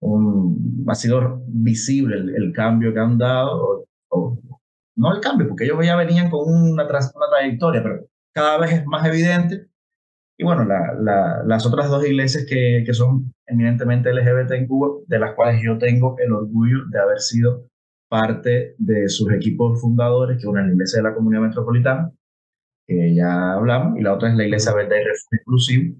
un, 0.00 0.84
ha 0.88 0.94
sido 0.94 1.42
visible 1.46 2.16
el, 2.16 2.52
cambio 2.52 2.92
que 2.92 3.00
han 3.00 3.18
dado, 3.18 3.86
o, 4.10 4.38
no 4.96 5.14
el 5.14 5.20
cambio, 5.20 5.48
porque 5.48 5.64
ellos 5.64 5.84
ya 5.84 5.96
venían 5.96 6.30
con 6.30 6.40
una, 6.48 6.84
una 6.84 7.28
trayectoria, 7.30 7.82
pero 7.82 8.06
cada 8.34 8.58
vez 8.58 8.72
es 8.72 8.86
más 8.86 9.06
evidente. 9.06 9.66
Y 10.38 10.44
bueno, 10.44 10.64
la, 10.64 11.42
las 11.44 11.66
otras 11.66 11.90
dos 11.90 12.04
iglesias 12.06 12.46
que, 12.48 12.82
que 12.84 12.94
son 12.94 13.32
eminentemente 13.46 14.12
LGBT 14.12 14.52
en 14.52 14.66
Cuba, 14.66 14.88
de 15.06 15.18
las 15.18 15.34
cuales 15.34 15.60
yo 15.62 15.76
tengo 15.78 16.16
el 16.18 16.32
orgullo 16.32 16.78
de 16.90 16.98
haber 16.98 17.20
sido 17.20 17.69
parte 18.10 18.74
de 18.76 19.08
sus 19.08 19.32
equipos 19.32 19.80
fundadores, 19.80 20.38
que 20.40 20.48
una 20.48 20.62
es 20.62 20.66
la 20.66 20.72
Iglesia 20.72 20.98
de 20.98 21.08
la 21.08 21.14
Comunidad 21.14 21.42
Metropolitana, 21.42 22.10
que 22.84 23.14
ya 23.14 23.52
hablamos, 23.52 23.98
y 23.98 24.02
la 24.02 24.14
otra 24.14 24.30
es 24.30 24.34
la 24.34 24.44
Iglesia 24.44 24.74
Verde 24.74 25.00
y 25.00 25.04
Refugio 25.04 25.36
Exclusivo, 25.36 25.96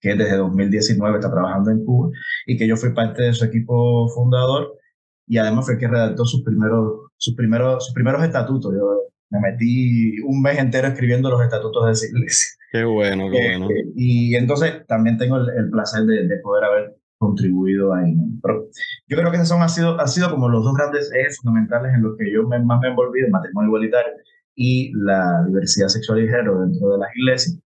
que 0.00 0.14
desde 0.14 0.38
2019 0.38 1.18
está 1.18 1.30
trabajando 1.30 1.70
en 1.70 1.84
Cuba, 1.84 2.10
y 2.46 2.56
que 2.56 2.66
yo 2.66 2.76
fui 2.76 2.94
parte 2.94 3.22
de 3.22 3.34
su 3.34 3.44
equipo 3.44 4.08
fundador, 4.08 4.78
y 5.26 5.36
además 5.36 5.66
fue 5.66 5.74
el 5.74 5.80
que 5.80 5.88
redactó 5.88 6.24
sus 6.24 6.42
primeros, 6.42 7.10
sus 7.18 7.34
primeros, 7.34 7.84
sus 7.84 7.94
primeros 7.94 8.24
estatutos. 8.24 8.72
Yo 8.74 9.02
me 9.28 9.40
metí 9.40 10.20
un 10.20 10.40
mes 10.40 10.58
entero 10.58 10.88
escribiendo 10.88 11.28
los 11.28 11.42
estatutos 11.42 11.84
de 11.84 11.92
esa 11.92 12.06
iglesia. 12.06 12.48
Qué 12.72 12.84
bueno, 12.84 13.30
qué 13.30 13.38
bueno. 13.50 13.70
Eh, 13.70 13.92
y 13.94 14.36
entonces 14.36 14.86
también 14.86 15.18
tengo 15.18 15.36
el, 15.36 15.70
placer 15.70 16.04
de, 16.04 16.26
de, 16.26 16.36
poder 16.38 16.64
haber 16.64 16.96
contribuido 17.24 17.94
ahí. 17.94 18.14
Pero 18.42 18.68
yo 19.08 19.16
creo 19.16 19.30
que 19.30 19.36
esos 19.36 19.48
son, 19.48 19.62
ha, 19.62 19.68
sido, 19.68 20.00
ha 20.00 20.06
sido 20.06 20.30
como 20.30 20.48
los 20.48 20.64
dos 20.64 20.74
grandes 20.74 21.10
ejes 21.12 21.38
fundamentales 21.38 21.94
en 21.94 22.02
los 22.02 22.16
que 22.16 22.32
yo 22.32 22.46
me, 22.46 22.62
más 22.62 22.80
me 22.80 22.88
he 22.88 22.90
envolvido, 22.90 23.26
el 23.26 23.32
matrimonio 23.32 23.68
igualitario 23.68 24.12
y 24.54 24.92
la 24.94 25.44
diversidad 25.46 25.88
sexual 25.88 26.20
y 26.22 26.28
género 26.28 26.60
dentro 26.60 26.90
de 26.90 26.98
las 26.98 27.08
iglesias. 27.16 27.60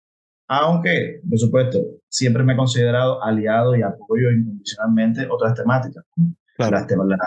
Aunque, 0.47 1.21
por 1.27 1.39
supuesto, 1.39 1.79
siempre 2.07 2.43
me 2.43 2.53
he 2.53 2.57
considerado 2.57 3.23
aliado 3.23 3.75
y 3.75 3.81
apoyo 3.81 4.31
incondicionalmente 4.31 5.27
otras 5.29 5.55
temáticas. 5.55 6.03
Claro. 6.57 6.85
La, 7.05 7.17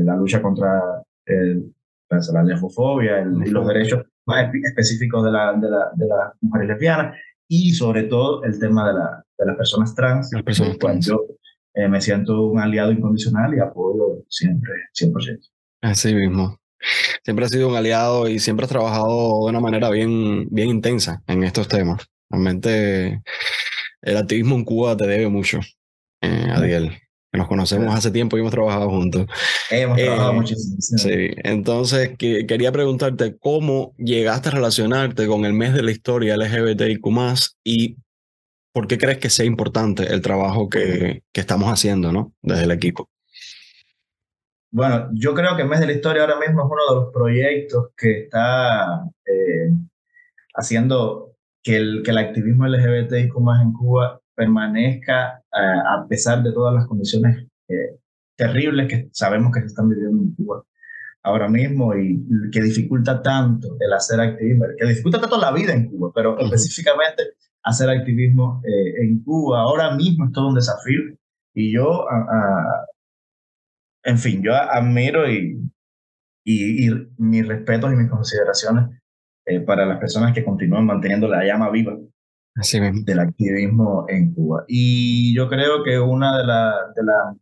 la, 0.00 0.16
lucha 0.16 0.40
contra 0.40 1.02
el, 1.26 1.72
la 2.10 2.42
lesbofobia 2.42 3.22
y 3.22 3.50
los 3.50 3.66
derechos 3.66 4.04
más 4.26 4.50
específicos 4.54 5.24
de 5.24 5.32
la, 5.32 5.54
de, 5.54 5.70
la, 5.70 5.90
de 5.94 6.06
las 6.06 6.32
mujeres 6.40 6.68
lesbianas 6.68 7.16
y 7.48 7.72
sobre 7.72 8.04
todo 8.04 8.44
el 8.44 8.58
tema 8.58 8.86
de, 8.86 8.94
la, 8.94 9.24
de 9.38 9.46
las 9.46 9.56
personas 9.56 9.94
trans. 9.94 10.30
Las 10.32 10.42
personas 10.42 10.78
trans. 10.78 11.10
Eh, 11.74 11.88
me 11.88 12.00
siento 12.00 12.46
un 12.46 12.58
aliado 12.58 12.92
incondicional 12.92 13.54
y 13.54 13.60
apoyo 13.60 14.24
siempre, 14.28 14.72
100%. 14.92 15.38
Así 15.82 16.14
mismo. 16.14 16.58
Siempre 17.24 17.44
has 17.44 17.50
sido 17.50 17.68
un 17.68 17.76
aliado 17.76 18.28
y 18.28 18.38
siempre 18.38 18.64
has 18.64 18.70
trabajado 18.70 19.44
de 19.44 19.50
una 19.50 19.60
manera 19.60 19.90
bien, 19.90 20.48
bien 20.50 20.68
intensa 20.68 21.22
en 21.26 21.44
estos 21.44 21.68
temas. 21.68 22.06
Realmente 22.30 23.22
el 24.02 24.16
activismo 24.16 24.54
en 24.56 24.64
Cuba 24.64 24.96
te 24.96 25.06
debe 25.06 25.28
mucho, 25.28 25.60
eh, 26.20 26.46
Adiel. 26.50 26.98
Nos 27.32 27.46
conocemos 27.46 27.94
hace 27.94 28.10
tiempo 28.10 28.36
y 28.36 28.40
hemos 28.40 28.52
trabajado 28.52 28.88
juntos. 28.88 29.26
Hemos 29.70 29.98
trabajado 29.98 30.30
eh, 30.32 30.34
muchísimo. 30.34 30.76
Sí. 30.80 31.30
Entonces, 31.44 32.16
que, 32.16 32.46
quería 32.46 32.72
preguntarte 32.72 33.36
cómo 33.38 33.94
llegaste 33.98 34.48
a 34.48 34.52
relacionarte 34.52 35.26
con 35.26 35.44
el 35.44 35.52
mes 35.52 35.74
de 35.74 35.82
la 35.82 35.90
historia 35.90 36.36
LGBTIQ 36.36 37.06
y 37.64 37.96
¿por 38.72 38.86
qué 38.86 38.98
crees 38.98 39.18
que 39.18 39.30
sea 39.30 39.46
importante 39.46 40.12
el 40.12 40.20
trabajo 40.20 40.68
que, 40.68 41.22
que 41.32 41.40
estamos 41.40 41.70
haciendo 41.70 42.12
¿no? 42.12 42.34
desde 42.42 42.64
el 42.64 42.70
equipo? 42.70 43.08
Bueno, 44.70 45.08
yo 45.14 45.34
creo 45.34 45.56
que 45.56 45.62
el 45.62 45.68
mes 45.68 45.80
de 45.80 45.86
la 45.86 45.92
historia 45.92 46.22
ahora 46.22 46.38
mismo 46.38 46.60
es 46.60 46.70
uno 46.70 46.94
de 46.94 47.00
los 47.00 47.12
proyectos 47.12 47.88
que 47.96 48.24
está 48.24 49.02
eh, 49.24 49.70
haciendo 50.54 51.36
que 51.62 51.76
el, 51.76 52.02
que 52.04 52.10
el 52.10 52.18
activismo 52.18 52.66
LGBTIQ 52.66 53.40
más 53.40 53.62
en 53.62 53.72
Cuba 53.72 54.20
permanezca 54.34 55.38
eh, 55.38 55.80
a 55.86 56.06
pesar 56.06 56.42
de 56.42 56.52
todas 56.52 56.74
las 56.74 56.86
condiciones 56.86 57.46
eh, 57.68 57.96
terribles 58.36 58.88
que 58.88 59.08
sabemos 59.12 59.52
que 59.52 59.60
se 59.60 59.66
están 59.66 59.88
viviendo 59.88 60.22
en 60.22 60.34
Cuba 60.34 60.62
ahora 61.22 61.48
mismo 61.48 61.94
y 61.96 62.22
que 62.52 62.60
dificulta 62.60 63.22
tanto 63.22 63.76
el 63.80 63.92
hacer 63.92 64.20
activismo, 64.20 64.66
que 64.78 64.86
dificulta 64.86 65.20
tanto 65.20 65.38
la 65.38 65.50
vida 65.50 65.72
en 65.72 65.88
Cuba, 65.88 66.12
pero 66.14 66.38
específicamente 66.38 67.22
hacer 67.62 67.90
activismo 67.90 68.62
eh, 68.64 69.02
en 69.02 69.22
Cuba. 69.22 69.60
Ahora 69.60 69.94
mismo 69.94 70.26
es 70.26 70.32
todo 70.32 70.48
un 70.48 70.54
desafío 70.54 71.00
y 71.54 71.72
yo, 71.72 72.06
en 74.04 74.18
fin, 74.18 74.42
yo 74.42 74.54
admiro 74.54 75.30
y, 75.30 75.60
y, 76.44 76.88
mis 77.18 77.46
respetos 77.46 77.92
y 77.92 77.96
mis 77.96 78.10
consideraciones 78.10 78.98
eh, 79.46 79.60
para 79.60 79.84
las 79.84 79.98
personas 79.98 80.32
que 80.32 80.44
continúan 80.44 80.86
manteniendo 80.86 81.28
la 81.28 81.44
llama 81.44 81.70
viva 81.70 81.96
Así 82.54 82.80
del 82.80 83.20
activismo 83.20 84.06
en 84.08 84.34
Cuba. 84.34 84.64
Y 84.66 85.34
yo 85.36 85.48
creo 85.48 85.84
que 85.84 85.98
una 86.00 86.38
de, 86.38 86.44
la, 86.44 86.74
de, 86.94 87.04
la, 87.04 87.36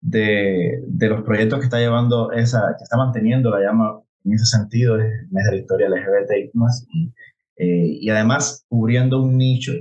de, 0.00 0.82
de 0.86 1.08
los 1.08 1.22
proyectos 1.22 1.60
que 1.60 1.66
está 1.66 1.78
llevando 1.78 2.32
esa, 2.32 2.74
que 2.76 2.82
está 2.82 2.96
manteniendo 2.96 3.50
la 3.50 3.60
llama 3.60 4.00
en 4.24 4.32
ese 4.32 4.46
sentido 4.46 5.00
es, 5.00 5.06
es 5.06 5.46
la 5.50 5.56
historia 5.56 5.88
LGBT 5.88 6.52
y 6.52 6.58
más. 6.58 6.86
Eh, 7.56 7.98
y 8.00 8.10
además 8.10 8.64
cubriendo 8.68 9.22
un 9.22 9.38
nicho 9.38 9.72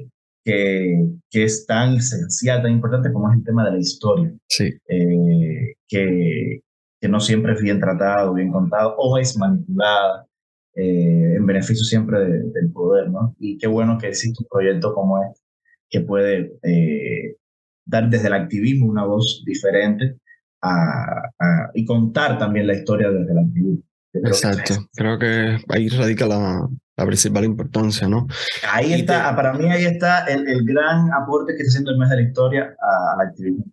que, 0.44 1.08
que, 1.30 1.44
es 1.44 1.66
tan 1.66 1.96
esencial, 1.96 2.62
tan 2.62 2.72
importante 2.72 3.12
como 3.12 3.30
es 3.32 3.38
el 3.38 3.44
tema 3.44 3.66
de 3.66 3.72
la 3.72 3.80
historia. 3.80 4.34
Sí. 4.48 4.72
Eh, 4.88 5.74
que, 5.88 6.62
que, 7.02 7.10
no 7.10 7.20
siempre 7.20 7.54
es 7.54 7.62
bien 7.62 7.80
tratado, 7.80 8.34
bien 8.34 8.52
contado, 8.52 8.96
o 8.98 9.18
es 9.18 9.38
manipulada 9.38 10.28
eh, 10.76 11.36
en 11.36 11.46
beneficio 11.46 11.84
siempre 11.84 12.20
del 12.20 12.72
poder, 12.72 13.10
¿no? 13.10 13.36
Y 13.40 13.58
qué 13.58 13.68
bueno 13.68 13.98
que 13.98 14.08
existe 14.08 14.44
un 14.44 14.48
proyecto 14.50 14.94
como 14.94 15.24
este 15.24 15.46
que 15.90 16.02
puede 16.02 16.52
eh, 16.64 17.38
dar 17.86 18.10
desde 18.10 18.28
el 18.28 18.34
activismo 18.34 18.88
una 18.88 19.06
voz 19.06 19.44
diferente 19.46 20.18
a, 20.62 21.32
y 21.74 21.86
contar 21.86 22.38
también 22.38 22.68
la 22.68 22.74
historia 22.74 23.10
desde 23.10 23.32
el 23.32 23.38
activismo. 23.38 23.84
Exacto, 24.14 24.74
creo 24.96 25.20
que 25.20 25.58
ahí 25.70 25.90
radica 25.90 26.26
la, 26.26 26.68
la 26.98 27.06
principal 27.06 27.44
importancia, 27.44 28.08
¿no? 28.08 28.28
Ahí 28.72 28.94
está, 28.94 29.36
para 29.36 29.54
mí 29.54 29.66
ahí 29.70 29.86
está 29.86 30.26
el, 30.26 30.48
el, 30.48 30.64
gran 30.66 31.12
aporte 31.14 31.54
que 31.54 31.64
está 31.64 31.70
haciendo 31.70 31.92
el 31.92 31.98
mes 31.98 32.10
de 32.10 32.16
la 32.16 32.22
historia 32.22 32.76
al 32.80 33.28
activismo. 33.28 33.66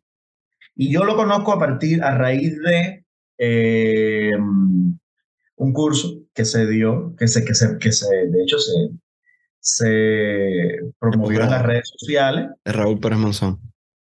Y 0.75 0.93
yo 0.93 1.05
lo 1.05 1.15
conozco 1.17 1.53
a 1.53 1.59
partir, 1.59 2.03
a 2.03 2.17
raíz 2.17 2.59
de 2.61 3.05
eh, 3.39 4.33
un 4.37 5.73
curso 5.73 6.23
que 6.35 6.45
se 6.45 6.67
dio, 6.67 7.15
que 7.17 7.29
se, 7.29 7.45
que 7.45 7.55
se, 7.55 7.79
que 7.79 7.93
se 7.93 8.07
de 8.09 8.43
hecho 8.43 8.59
se, 8.59 8.91
se 9.61 10.79
promovió 10.99 11.43
en 11.43 11.51
las 11.51 11.63
redes 11.63 11.93
sociales. 11.97 12.49
De 12.65 12.73
Raúl 12.73 12.99
Pérez 12.99 13.19
Monzón. 13.19 13.61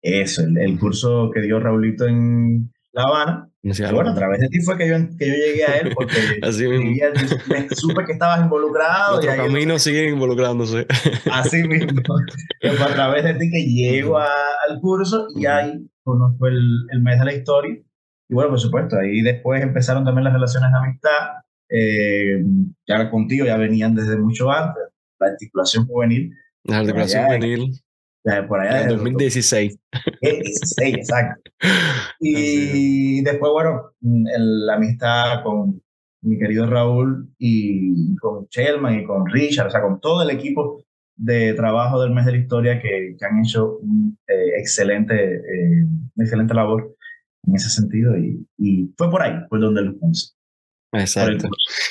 Eso, 0.02 0.44
el, 0.44 0.58
el, 0.58 0.80
curso 0.80 1.30
que 1.34 1.42
dio 1.42 1.60
Raulito 1.60 2.08
en 2.08 2.72
La 2.94 3.04
Habana. 3.04 3.50
bueno, 3.94 4.10
a 4.10 4.16
través 4.16 4.40
de 4.42 4.50
ti 4.50 4.60
fue 4.62 4.78
que 4.78 4.90
yo, 4.90 4.96
que 5.18 5.28
yo 5.28 5.34
llegué 5.34 5.66
a 5.66 5.78
él, 5.78 5.94
porque 5.96 6.16
así 6.42 6.68
mismo. 6.68 6.96
supe 7.72 8.06
que 8.06 8.14
estabas 8.14 8.42
involucrado. 8.42 9.22
Los 9.22 9.26
caminos 9.36 9.82
siguen 9.82 10.14
involucrándose. 10.14 10.86
Así 11.32 11.64
mismo. 11.68 12.02
fue 12.62 12.86
a 12.86 12.94
través 12.94 13.24
de 13.24 13.36
ti 13.36 13.50
que 13.50 13.64
llego 13.64 14.18
a, 14.18 14.28
al 14.68 14.80
curso 14.82 15.28
y 15.36 15.46
ahí 15.46 15.88
conozco 16.04 16.48
el, 16.48 16.60
el 16.92 17.02
mes 17.02 17.20
de 17.20 17.26
la 17.26 17.34
historia. 17.34 17.78
Y 18.30 18.34
bueno, 18.34 18.50
por 18.52 18.60
supuesto, 18.60 18.98
ahí 18.98 19.22
después 19.22 19.62
empezaron 19.62 20.04
también 20.06 20.26
las 20.26 20.34
relaciones 20.34 20.72
de 20.72 20.78
amistad. 20.78 21.42
Eh, 21.70 22.44
ya 22.86 23.10
contigo 23.10 23.46
ya 23.46 23.56
venían 23.56 23.96
desde 23.96 24.18
mucho 24.18 24.52
antes, 24.52 24.84
la 25.20 25.28
articulación 25.28 25.86
juvenil. 25.88 26.34
La 26.64 26.80
articulación 26.80 27.26
juvenil. 27.26 27.82
Por 28.48 28.60
allá. 28.60 28.84
En 28.84 28.90
2016. 28.90 29.78
16, 30.22 30.96
exacto. 30.96 31.52
Y 32.20 33.22
después, 33.24 33.52
bueno, 33.52 33.92
la 34.02 34.76
amistad 34.76 35.44
con 35.44 35.82
mi 36.22 36.38
querido 36.38 36.68
Raúl 36.68 37.30
y 37.40 38.16
con 38.18 38.46
Shelman 38.50 39.00
y 39.00 39.06
con 39.06 39.26
Richard, 39.26 39.68
o 39.68 39.72
sea, 39.72 39.82
con 39.82 40.00
todo 40.00 40.22
el 40.22 40.30
equipo 40.30 40.84
de 41.16 41.54
trabajo 41.54 42.02
del 42.02 42.12
mes 42.12 42.26
de 42.26 42.32
la 42.32 42.38
historia 42.38 42.80
que, 42.80 43.16
que 43.18 43.26
han 43.26 43.40
hecho 43.40 43.78
un 43.78 44.18
eh, 44.28 44.60
excelente, 44.60 45.36
eh, 45.36 45.86
excelente 46.18 46.54
labor 46.54 46.96
en 47.48 47.56
ese 47.56 47.70
sentido 47.70 48.18
y, 48.18 48.46
y, 48.58 48.94
fue 48.98 49.10
por 49.10 49.22
ahí, 49.22 49.34
fue 49.50 49.60
donde 49.60 49.82
lo 49.82 49.98
puse. 49.98 50.34
Exacto. 50.94 51.48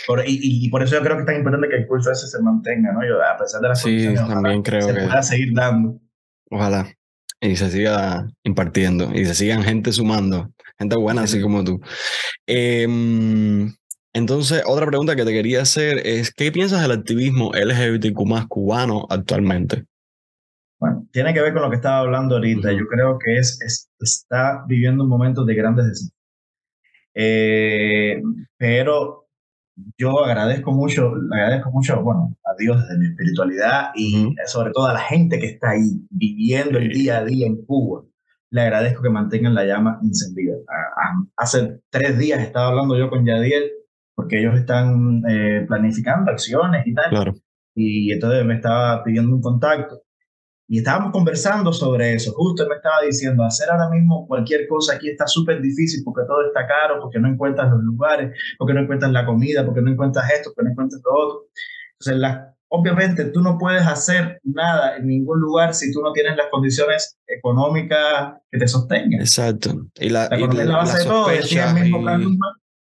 Por 0.07 0.21
y, 0.27 0.39
y, 0.41 0.69
por 0.69 0.83
eso 0.83 0.97
yo 0.97 1.03
creo 1.03 1.17
que 1.17 1.21
es 1.23 1.27
tan 1.27 1.37
importante 1.37 1.69
que 1.69 1.77
el 1.77 1.87
curso 1.87 2.11
ese 2.11 2.27
se 2.27 2.43
mantenga, 2.43 2.93
¿no? 2.93 3.07
Yo, 3.07 3.23
a 3.23 3.37
pesar 3.37 3.61
de 3.61 3.69
las 3.69 3.81
sí, 3.81 4.15
también 4.15 4.63
creo 4.63 4.83
se 4.83 4.95
que 4.95 5.01
pueda 5.01 5.23
seguir 5.23 5.55
dando. 5.55 5.99
Ojalá. 6.51 6.93
Y 7.41 7.57
se 7.57 7.71
siga 7.71 8.29
impartiendo 8.45 9.11
y 9.15 9.25
se 9.25 9.35
sigan 9.35 9.63
gente 9.63 9.93
sumando, 9.93 10.53
gente 10.79 10.97
buena 10.97 11.27
sí. 11.27 11.37
así 11.37 11.43
como 11.43 11.65
tú. 11.65 11.81
Eh, 12.47 12.87
entonces, 14.13 14.63
otra 14.67 14.87
pregunta 14.87 15.15
que 15.15 15.25
te 15.25 15.33
quería 15.33 15.63
hacer 15.63 16.05
es, 16.05 16.33
¿qué 16.35 16.51
piensas 16.51 16.83
del 16.83 16.91
activismo 16.91 17.53
LGBTQ 17.55 18.27
más 18.27 18.47
cubano 18.47 19.07
actualmente? 19.09 19.85
Bueno, 20.81 21.07
tiene 21.13 21.33
que 21.33 21.41
ver 21.41 21.53
con 21.53 21.63
lo 21.63 21.71
que 21.71 21.77
estaba 21.77 22.01
hablando 22.01 22.37
ahorita. 22.37 22.69
Uh 22.69 22.73
-huh. 22.73 22.79
Yo 22.79 22.87
creo 22.89 23.19
que 23.19 23.37
es, 23.37 23.61
es, 23.61 23.89
está 24.01 24.65
viviendo 24.67 25.05
un 25.05 25.11
momento 25.11 25.45
de 25.45 25.55
grandes 25.55 25.87
desafíos. 25.87 26.15
Eh, 27.15 28.21
pero 28.57 29.30
yo 29.99 30.25
agradezco 30.25 30.73
mucho, 30.73 31.13
agradezco 31.33 31.71
mucho, 31.71 32.03
bueno, 32.03 32.37
a 32.45 32.55
Dios 32.59 32.89
de 32.89 32.99
mi 32.99 33.07
espiritualidad 33.07 33.91
y 33.95 34.17
uh 34.17 34.29
-huh. 34.29 34.47
sobre 34.47 34.71
todo 34.73 34.87
a 34.87 34.93
la 34.93 35.01
gente 35.01 35.39
que 35.39 35.47
está 35.47 35.71
ahí 35.71 36.01
viviendo 36.11 36.79
el 36.79 36.89
día 36.91 37.19
a 37.19 37.25
día 37.25 37.47
en 37.47 37.65
Cuba. 37.65 38.03
Le 38.51 38.63
agradezco 38.63 39.03
que 39.03 39.11
mantengan 39.11 39.55
la 39.55 39.65
llama 39.65 40.01
encendida. 40.03 40.55
Hace 41.37 41.81
tres 41.89 42.19
días 42.19 42.41
estaba 42.41 42.69
hablando 42.69 42.99
yo 42.99 43.09
con 43.09 43.25
Yadiel 43.25 43.71
porque 44.15 44.41
ellos 44.41 44.55
están 44.57 45.23
eh, 45.29 45.65
planificando 45.67 46.31
acciones 46.31 46.87
y 46.87 46.95
tal. 46.95 47.11
Claro. 47.11 47.35
Y 47.75 48.13
entonces 48.13 48.45
me 48.45 48.55
estaba 48.55 49.03
pidiendo 49.05 49.35
un 49.35 49.41
contacto. 49.41 50.03
Y 50.73 50.79
estábamos 50.79 51.11
conversando 51.11 51.73
sobre 51.73 52.15
eso. 52.15 52.33
Justo 52.33 52.65
me 52.69 52.77
estaba 52.77 53.03
diciendo, 53.05 53.43
hacer 53.43 53.69
ahora 53.69 53.91
mismo 53.91 54.25
cualquier 54.29 54.69
cosa 54.69 54.95
aquí 54.95 55.09
está 55.11 55.27
súper 55.27 55.61
difícil 55.61 56.03
porque 56.05 56.23
todo 56.29 56.47
está 56.47 56.65
caro, 56.65 57.01
porque 57.03 57.19
no 57.19 57.27
encuentras 57.27 57.73
los 57.73 57.83
lugares, 57.83 58.39
porque 58.57 58.75
no 58.75 58.83
encuentras 58.83 59.11
la 59.11 59.27
comida, 59.27 59.67
porque 59.67 59.83
no 59.83 59.91
encuentras 59.91 60.31
esto, 60.31 60.53
porque 60.55 60.67
no 60.67 60.71
encuentras 60.71 61.03
lo 61.05 61.13
otro. 61.13 61.49
Entonces, 61.99 62.21
la, 62.21 62.55
obviamente 62.69 63.25
tú 63.25 63.43
no 63.43 63.59
puedes 63.59 63.85
hacer 63.85 64.41
nada 64.45 64.97
en 64.97 65.09
ningún 65.09 65.41
lugar 65.41 65.75
si 65.75 65.93
tú 65.93 66.03
no 66.03 66.13
tienes 66.13 66.37
las 66.37 66.47
condiciones 66.53 67.19
económicas 67.27 68.35
que 68.49 68.59
te 68.61 68.69
sostengan. 68.69 69.21
Exacto. 69.21 69.89
Y 69.99 70.09
la, 70.11 70.29
la 70.29 70.39
y 70.39 70.47
la, 70.47 70.65
la 70.65 70.77
base 70.77 70.99
de 70.99 71.05
todo, 71.05 71.31
decía 71.31 71.69
el 71.69 71.83
mismo 71.83 71.99
y, 71.99 72.39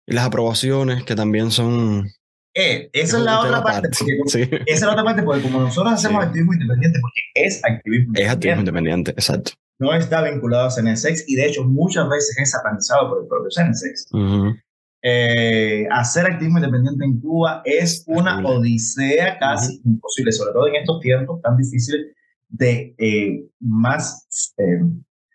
y 0.06 0.14
las 0.14 0.24
aprobaciones 0.24 1.02
que 1.02 1.16
también 1.16 1.50
son 1.50 2.12
eh, 2.54 2.90
esa 2.92 3.18
es 3.18 3.24
la 3.24 3.40
otra 3.40 3.62
parte. 3.62 3.88
Porque, 3.98 4.30
sí. 4.30 4.40
Esa 4.42 4.60
es 4.66 4.82
la 4.82 4.92
otra 4.92 5.04
parte, 5.04 5.22
porque 5.22 5.42
como 5.42 5.60
nosotros 5.60 5.94
hacemos 5.94 6.22
sí. 6.22 6.26
activismo 6.26 6.52
independiente, 6.52 6.98
porque 7.00 7.20
es 7.34 7.64
activismo 7.64 8.12
Es 8.16 8.28
activismo 8.28 8.60
independiente, 8.60 9.10
exacto. 9.12 9.52
No 9.78 9.94
está 9.94 10.22
vinculado 10.22 10.68
a 10.68 10.70
CNSX 10.70 11.24
y 11.28 11.34
de 11.34 11.46
hecho 11.46 11.64
muchas 11.64 12.08
veces 12.08 12.36
es 12.38 12.50
satanizado 12.50 13.08
por 13.08 13.22
el 13.22 13.28
propio 13.28 13.48
CNSX. 13.50 14.08
Uh 14.12 14.18
-huh. 14.18 14.62
eh, 15.02 15.88
hacer 15.90 16.26
activismo 16.26 16.58
independiente 16.58 17.04
en 17.04 17.20
Cuba 17.20 17.62
es 17.64 18.04
una 18.06 18.38
sí. 18.38 18.44
odisea 18.44 19.38
casi 19.38 19.76
uh 19.76 19.80
-huh. 19.80 19.86
imposible, 19.86 20.32
sobre 20.32 20.52
todo 20.52 20.68
en 20.68 20.76
estos 20.76 21.00
tiempos 21.00 21.40
tan 21.42 21.56
difíciles 21.56 22.06
de 22.48 22.94
eh, 22.98 23.44
más 23.60 24.54
eh, 24.58 24.82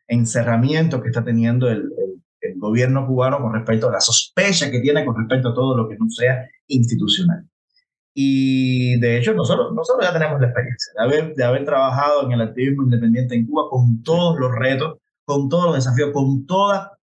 encerramiento 0.07 1.01
que 1.01 1.09
está 1.09 1.25
teniendo 1.25 1.67
el, 1.67 1.77
el 1.77 2.17
el 2.41 2.59
gobierno 2.59 3.05
cubano 3.07 3.41
con 3.41 3.53
respecto 3.53 3.89
a 3.89 3.93
la 3.93 4.01
sospecha 4.01 4.69
que 4.69 4.79
tiene 4.79 5.05
con 5.05 5.15
respecto 5.17 5.49
a 5.49 5.53
todo 5.53 5.75
lo 5.75 5.89
que 5.89 5.97
no 5.97 6.09
sea 6.09 6.47
institucional. 6.67 7.45
Y 8.13 8.99
de 8.99 9.17
hecho 9.17 9.33
nosotros, 9.33 9.73
nosotros 9.75 10.05
ya 10.07 10.13
tenemos 10.13 10.41
la 10.41 10.47
experiencia 10.47 10.91
de 10.97 11.03
haber, 11.03 11.35
de 11.35 11.43
haber 11.43 11.65
trabajado 11.65 12.25
en 12.25 12.31
el 12.31 12.41
activismo 12.41 12.83
independiente 12.83 13.35
en 13.35 13.45
Cuba 13.45 13.69
con 13.69 14.01
todos 14.01 14.39
los 14.39 14.51
retos, 14.55 14.97
con 15.23 15.49
todos 15.49 15.65
los 15.65 15.75
desafíos, 15.75 16.09
con 16.13 16.45
toda 16.47 16.97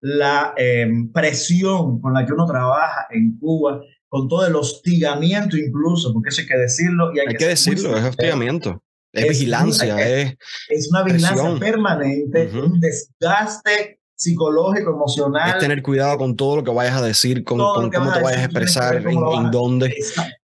la 0.00 0.54
eh, 0.56 0.88
presión 1.12 2.00
con 2.00 2.12
la 2.12 2.26
que 2.26 2.32
uno 2.32 2.46
trabaja 2.46 3.06
en 3.10 3.38
Cuba, 3.38 3.80
con 4.08 4.28
todo 4.28 4.46
el 4.46 4.56
hostigamiento 4.56 5.56
incluso, 5.56 6.12
porque 6.12 6.30
eso 6.30 6.40
hay 6.40 6.46
que 6.48 6.56
decirlo. 6.56 7.14
Y 7.14 7.20
hay, 7.20 7.26
hay 7.26 7.32
que, 7.34 7.38
que 7.38 7.46
decirlo, 7.48 7.96
es 7.96 8.04
hostigamiento. 8.04 8.82
Es, 9.12 9.24
es 9.24 9.30
vigilancia, 9.30 10.22
es, 10.22 10.36
es 10.68 10.90
una 10.90 11.02
vigilancia 11.02 11.36
presión. 11.36 11.60
permanente, 11.60 12.46
uh 12.46 12.50
-huh. 12.50 12.64
un 12.72 12.80
desgaste 12.80 13.97
psicológico, 14.18 14.90
emocional. 14.90 15.50
Es 15.50 15.58
tener 15.58 15.80
cuidado 15.80 16.18
con 16.18 16.36
todo 16.36 16.56
lo 16.56 16.64
que 16.64 16.72
vayas 16.72 16.96
a 16.96 17.02
decir, 17.02 17.44
con, 17.44 17.58
con 17.58 17.90
cómo 17.90 18.12
te 18.12 18.20
vayas 18.20 18.40
a 18.40 18.44
expresar, 18.44 18.96
en, 18.96 19.08
en 19.08 19.50
dónde. 19.50 19.94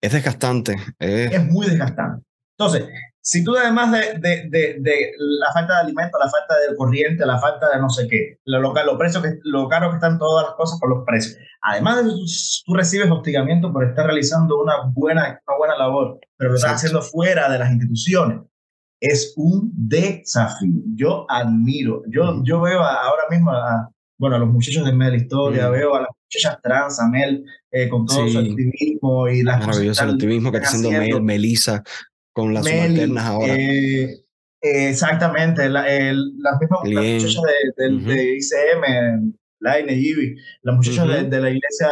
Es 0.02 0.12
desgastante. 0.12 0.76
Es... 0.98 1.32
es... 1.32 1.46
muy 1.46 1.68
desgastante. 1.68 2.26
Entonces, 2.58 2.90
si 3.22 3.44
tú 3.44 3.56
además 3.56 3.92
de, 3.92 4.20
de, 4.20 4.50
de, 4.50 4.78
de, 4.80 5.12
la 5.18 5.52
falta 5.54 5.76
de 5.76 5.80
alimento, 5.82 6.18
la 6.18 6.30
falta 6.30 6.56
de 6.58 6.76
corriente, 6.76 7.26
la 7.26 7.40
falta 7.40 7.70
de 7.70 7.80
no 7.80 7.90
sé 7.90 8.08
qué, 8.08 8.40
lo, 8.46 8.60
lo, 8.60 8.74
lo, 8.74 8.98
precios 8.98 9.22
que, 9.22 9.38
lo 9.44 9.68
caro 9.70 9.92
que 9.92 9.98
están 9.98 10.18
todas 10.18 10.48
las 10.48 10.56
cosas 10.56 10.80
por 10.80 10.90
los 10.90 11.06
precios, 11.06 11.38
además 11.62 11.98
de 11.98 12.10
tú, 12.10 12.26
tú 12.66 12.74
recibes 12.74 13.12
hostigamiento 13.12 13.72
por 13.72 13.86
estar 13.86 14.08
realizando 14.08 14.60
una 14.60 14.78
buena, 14.94 15.40
una 15.48 15.58
buena 15.58 15.78
labor, 15.78 16.20
pero 16.38 16.50
lo 16.50 16.56
estás 16.56 16.74
haciendo 16.74 17.02
fuera 17.04 17.50
de 17.50 17.60
las 17.60 17.72
instituciones, 17.72 18.40
es 19.00 19.34
un 19.38 19.72
desafío. 19.76 20.82
Yo 20.96 21.26
admiro, 21.30 22.04
yo, 22.10 22.34
mm. 22.34 22.44
yo 22.44 22.62
veo 22.62 22.82
a, 22.82 22.96
ahora 23.04 23.24
mismo 23.30 23.52
a, 23.52 23.90
bueno, 24.18 24.36
a 24.36 24.40
los 24.40 24.50
muchachos 24.50 24.86
de 24.86 24.92
Mel 24.92 25.16
Historia, 25.16 25.70
mm. 25.70 25.72
veo 25.72 25.96
a 25.96 26.02
las 26.02 26.10
muchachas 26.26 26.62
trans, 26.62 27.00
a 27.00 27.08
Mel, 27.08 27.44
eh, 27.72 27.88
con 27.88 28.06
todo 28.06 28.26
sí. 28.28 28.34
su 28.34 28.40
activismo 28.40 29.28
y 29.30 29.44
las 29.44 29.66
Maravilloso 29.66 30.04
el 30.04 30.10
activismo 30.12 30.52
que 30.52 30.58
está 30.58 30.70
haciendo 30.70 30.92
Mel, 30.92 31.22
Melissa, 31.22 31.84
con 32.34 32.54
las 32.54 32.64
Mel, 32.66 33.18
ahora. 33.18 33.56
Eh, 33.56 34.26
eh, 34.62 34.90
exactamente, 34.90 35.70
la, 35.70 35.88
el, 35.88 36.18
las 36.40 36.60
mismas 36.60 36.80
las 36.84 37.06
muchachas 37.06 37.44
de, 37.78 37.84
de, 37.84 37.96
uh 37.96 38.00
-huh. 38.00 38.06
de 38.06 38.38
ICM, 38.38 39.34
Laine, 39.62 39.94
Ivy, 39.94 40.36
los 40.64 40.76
muchachos 40.76 41.06
uh 41.06 41.12
-huh. 41.12 41.24
de, 41.24 41.30
de, 41.30 41.42
la 41.42 41.50
iglesia 41.50 41.88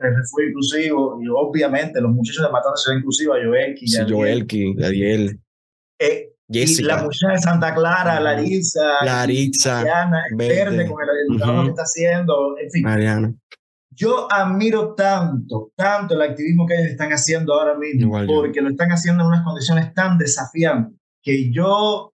de 0.00 0.10
refugio 0.10 0.48
inclusivo, 0.48 1.20
y 1.22 1.28
obviamente 1.28 2.00
los 2.00 2.10
muchachos 2.10 2.44
de 2.44 2.50
Matanza 2.50 2.82
Ciudad 2.82 2.98
Inclusiva, 2.98 3.36
Joelki, 3.44 3.86
sí, 3.86 4.00
Joelki, 4.08 4.74
Ariel. 4.82 5.38
Eh, 6.00 6.31
Jessica. 6.52 6.82
Y 6.82 6.96
la 6.96 7.02
muchacha 7.02 7.32
de 7.32 7.38
Santa 7.38 7.74
Clara, 7.74 8.20
Larissa, 8.20 9.04
Larissa, 9.04 9.76
Mariana, 9.76 10.22
verde 10.36 10.86
con 10.86 11.02
el, 11.02 11.08
el 11.08 11.30
uh 11.30 11.34
-huh. 11.34 11.38
trabajo 11.38 11.62
que 11.64 11.70
está 11.70 11.82
haciendo, 11.82 12.58
en 12.58 12.70
fin. 12.70 12.82
Mariana. 12.82 13.34
Yo 13.94 14.26
admiro 14.30 14.94
tanto, 14.94 15.70
tanto 15.76 16.14
el 16.14 16.22
activismo 16.22 16.66
que 16.66 16.74
ellos 16.74 16.88
están 16.88 17.12
haciendo 17.12 17.52
ahora 17.54 17.76
mismo, 17.76 18.02
Igual 18.02 18.26
porque 18.26 18.56
yo. 18.56 18.62
lo 18.62 18.70
están 18.70 18.90
haciendo 18.90 19.22
en 19.22 19.28
unas 19.28 19.44
condiciones 19.44 19.92
tan 19.92 20.16
desafiantes 20.16 20.98
que 21.22 21.52
yo, 21.52 22.12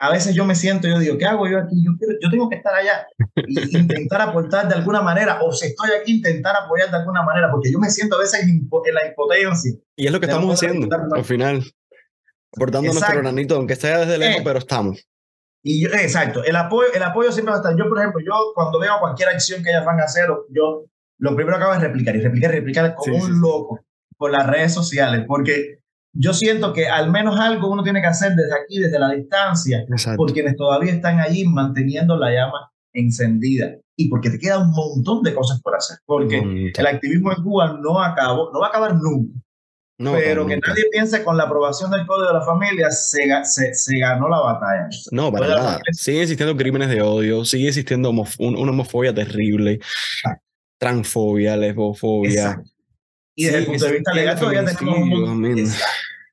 a 0.00 0.10
veces 0.10 0.34
yo 0.34 0.44
me 0.44 0.54
siento, 0.54 0.88
yo 0.88 0.98
digo, 0.98 1.16
¿qué 1.16 1.26
hago 1.26 1.46
yo 1.48 1.58
aquí? 1.58 1.82
Yo, 1.84 1.92
yo 2.20 2.30
tengo 2.30 2.48
que 2.48 2.56
estar 2.56 2.74
allá 2.74 3.06
e 3.36 3.44
intentar 3.78 4.20
aportar 4.20 4.68
de 4.68 4.74
alguna 4.74 5.00
manera, 5.02 5.40
o 5.42 5.52
si 5.52 5.66
estoy 5.66 5.90
aquí, 6.00 6.16
intentar 6.16 6.56
apoyar 6.56 6.90
de 6.90 6.96
alguna 6.96 7.22
manera, 7.22 7.50
porque 7.50 7.70
yo 7.70 7.78
me 7.78 7.90
siento 7.90 8.16
a 8.16 8.20
veces 8.20 8.42
en, 8.42 8.68
la 8.92 9.06
impotencia. 9.06 9.72
Y 9.96 10.06
es 10.06 10.12
lo 10.12 10.18
que 10.18 10.26
estamos 10.26 10.52
haciendo 10.54 10.88
al 11.14 11.24
final, 11.24 11.62
aportando 12.54 12.92
nuestro 12.92 13.18
granito, 13.18 13.56
aunque 13.56 13.76
sea 13.76 14.00
desde 14.00 14.18
lejos, 14.18 14.40
eh, 14.40 14.44
pero 14.44 14.58
estamos. 14.58 15.06
Y 15.62 15.82
yo, 15.82 15.88
exacto, 15.90 16.44
el 16.44 16.54
apoyo, 16.54 16.88
el 16.94 17.02
apoyo 17.02 17.32
siempre 17.32 17.50
va 17.50 17.56
a 17.56 17.60
estar. 17.60 17.76
Yo, 17.76 17.88
por 17.88 17.98
ejemplo, 17.98 18.20
yo 18.24 18.52
cuando 18.54 18.78
veo 18.78 19.00
cualquier 19.00 19.30
acción 19.30 19.62
que 19.64 19.70
ellas 19.70 19.84
van 19.84 20.00
a 20.00 20.04
hacer, 20.04 20.28
yo 20.50 20.84
lo 21.18 21.34
primero 21.34 21.58
que 21.58 21.64
hago 21.64 21.74
es 21.74 21.80
replicar 21.80 22.14
y 22.14 22.20
replicar 22.20 22.50
y 22.52 22.58
replicar 22.58 22.94
como 22.94 23.16
un 23.16 23.40
loco 23.40 23.80
por 24.16 24.30
las 24.30 24.46
redes 24.46 24.72
sociales, 24.72 25.24
porque 25.26 25.80
yo 26.12 26.32
siento 26.32 26.72
que 26.72 26.88
al 26.88 27.10
menos 27.10 27.38
algo 27.38 27.70
uno 27.70 27.82
tiene 27.82 28.00
que 28.00 28.06
hacer 28.06 28.34
desde 28.34 28.54
aquí, 28.54 28.78
desde 28.78 28.98
la 28.98 29.10
distancia, 29.10 29.84
por 30.16 30.32
quienes 30.32 30.56
todavía 30.56 30.92
están 30.92 31.20
allí 31.20 31.44
manteniendo 31.44 32.16
la 32.16 32.30
llama 32.30 32.72
encendida 32.92 33.76
y 33.96 34.08
porque 34.08 34.30
te 34.30 34.38
queda 34.38 34.58
un 34.58 34.70
montón 34.70 35.22
de 35.22 35.34
cosas 35.34 35.60
por 35.60 35.74
hacer, 35.74 35.98
porque 36.06 36.72
el 36.74 36.86
activismo 36.86 37.32
en 37.32 37.42
Cuba 37.42 37.78
no 37.82 38.02
acabó, 38.02 38.50
no 38.52 38.60
va 38.60 38.66
a 38.66 38.70
acabar 38.70 38.94
nunca. 38.94 39.38
Pero 39.98 40.46
que 40.46 40.58
nadie 40.58 40.84
piense 40.92 41.24
con 41.24 41.36
la 41.36 41.44
aprobación 41.44 41.90
del 41.90 42.06
Código 42.06 42.28
de 42.28 42.34
la 42.34 42.44
Familia 42.44 42.90
se, 42.90 43.26
se, 43.44 43.98
ganó 43.98 44.28
la 44.28 44.40
batalla. 44.40 44.88
No, 45.10 45.32
para 45.32 45.48
nada. 45.48 45.80
Siguen 45.92 46.22
existiendo 46.22 46.56
crímenes 46.56 46.90
de 46.90 47.00
odio, 47.00 47.44
sigue 47.44 47.68
existiendo 47.68 48.10
una 48.10 48.70
homofobia 48.70 49.14
terrible, 49.14 49.80
transfobia, 50.78 51.56
lesbofobia. 51.56 52.62
Y 53.34 53.44
desde 53.44 53.58
el 53.58 53.66
punto 53.66 53.84
de 53.86 53.92
vista 53.92 54.14
legal 54.14 54.38
todavía 54.38 54.64
tenemos 54.64 54.98
un 54.98 55.72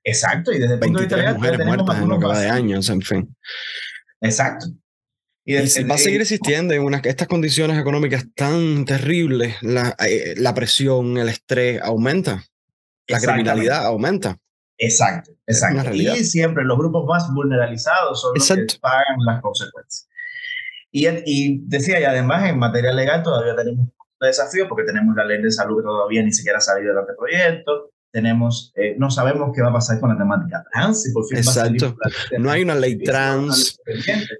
Exacto, 0.05 0.51
y 0.51 0.59
desde 0.59 0.73
el 0.73 0.79
punto 0.81 0.99
de 0.99 1.05
vista 1.05 1.17
legal 1.17 1.35
mujeres 1.35 1.65
muertas 1.65 1.97
en 2.01 2.09
lo 2.09 2.19
que 2.19 2.25
va 2.25 2.39
de 2.39 2.49
años, 2.49 2.89
en 2.89 3.01
fin. 3.01 3.35
Exacto. 4.19 4.67
Y, 5.45 5.55
va 5.83 5.95
a 5.95 5.97
seguir 5.97 6.21
existiendo 6.21 6.73
en 6.73 6.93
estas 7.03 7.27
condiciones 7.27 7.77
económicas 7.77 8.25
tan 8.33 8.85
terribles, 8.85 9.55
la, 9.61 9.95
eh, 10.05 10.35
la 10.37 10.53
presión, 10.53 11.17
el 11.17 11.29
estrés 11.29 11.81
aumenta, 11.81 12.43
la 13.07 13.19
criminalidad 13.19 13.85
aumenta. 13.85 14.37
Exacto, 14.77 15.31
exacto. 15.45 15.93
Y 15.93 16.23
siempre 16.23 16.63
los 16.63 16.77
grupos 16.77 17.05
más 17.05 17.31
vulnerabilizados 17.33 18.21
son 18.21 18.33
los 18.35 18.47
que 18.47 18.79
pagan 18.81 19.17
las 19.25 19.41
consecuencias. 19.41 20.09
Y, 20.91 21.07
y 21.25 21.59
decía, 21.65 21.99
y 21.99 22.03
además 22.03 22.49
en 22.49 22.59
materia 22.59 22.91
legal 22.91 23.23
todavía 23.23 23.55
tenemos 23.55 23.87
desafíos 24.19 24.67
porque 24.67 24.83
tenemos 24.83 25.15
la 25.15 25.25
ley 25.25 25.41
de 25.41 25.51
salud 25.51 25.77
que 25.77 25.83
todavía 25.83 26.23
ni 26.23 26.31
siquiera 26.31 26.57
ha 26.57 26.61
salido 26.61 26.89
del 26.89 26.99
anteproyecto, 26.99 27.91
tenemos, 28.13 28.71
eh, 28.75 28.95
no 28.99 29.09
sabemos 29.09 29.51
qué 29.53 29.63
va 29.63 29.69
a 29.69 29.73
pasar 29.73 29.99
con 29.99 30.11
la 30.11 30.17
temática 30.17 30.63
trans. 30.71 31.11
por 31.13 31.25
fin 31.25 31.39
Exacto. 31.39 31.97
no 32.37 32.51
hay 32.51 32.61
una 32.61 32.75
ley 32.75 32.99
trans, 32.99 33.79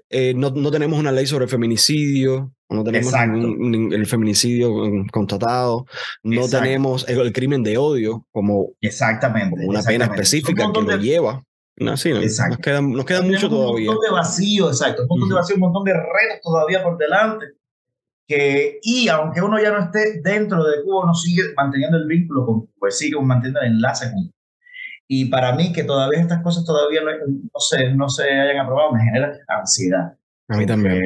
eh, 0.08 0.32
no, 0.32 0.50
no, 0.50 0.70
tenemos 0.70 0.98
una 0.98 1.10
ley 1.10 1.26
sobre 1.26 1.48
feminicidio, 1.48 2.52
no 2.70 2.84
tenemos 2.84 3.12
el 3.12 4.06
feminicidio 4.06 4.72
constatado, 5.12 5.86
no 6.22 6.48
tenemos 6.48 7.06
el, 7.08 7.32
crimen 7.32 7.64
de 7.64 7.76
odio 7.76 8.24
como, 8.30 8.70
exactamente, 8.80 9.66
una 9.66 9.82
pena 9.82 10.04
específica 10.04 10.70
que 10.72 10.80
lo 10.80 10.96
lleva. 10.96 11.42
No, 11.76 11.96
sí, 11.96 12.12
nos 12.12 12.58
queda, 12.58 12.80
nos 12.80 13.04
queda 13.04 13.22
mucho 13.22 13.50
todavía. 13.50 13.90
Un 13.90 13.96
montón 13.96 14.08
de 14.08 14.14
vacío, 14.14 14.68
exacto, 14.68 15.02
un 15.02 15.08
montón 15.08 15.28
de 15.30 15.34
vacío, 15.34 15.56
un 15.56 15.60
montón 15.62 15.82
de 15.82 15.92
retos 15.94 16.40
todavía 16.44 16.80
por 16.84 16.96
delante 16.96 17.46
que, 18.26 18.78
y 18.82 19.08
aunque 19.08 19.42
uno 19.42 19.60
ya 19.60 19.70
no 19.70 19.84
esté 19.84 20.20
dentro 20.22 20.64
de 20.64 20.82
Cuba, 20.82 21.04
uno 21.04 21.14
sigue 21.14 21.42
manteniendo 21.56 21.98
el 21.98 22.06
vínculo 22.06 22.46
con 22.46 22.66
pues 22.78 22.98
sigue 22.98 23.20
manteniendo 23.20 23.60
el 23.60 23.72
enlace 23.72 24.10
con 24.10 24.32
Y 25.08 25.26
para 25.26 25.54
mí, 25.54 25.72
que 25.72 25.84
todavía 25.84 26.20
estas 26.20 26.42
cosas 26.42 26.64
todavía 26.64 27.02
no, 27.02 27.10
no, 27.10 27.60
se, 27.60 27.94
no 27.94 28.08
se 28.08 28.24
hayan 28.24 28.64
aprobado, 28.64 28.92
me 28.92 29.04
genera 29.04 29.38
ansiedad. 29.48 30.16
A 30.48 30.56
mí 30.56 30.66
también. 30.66 31.00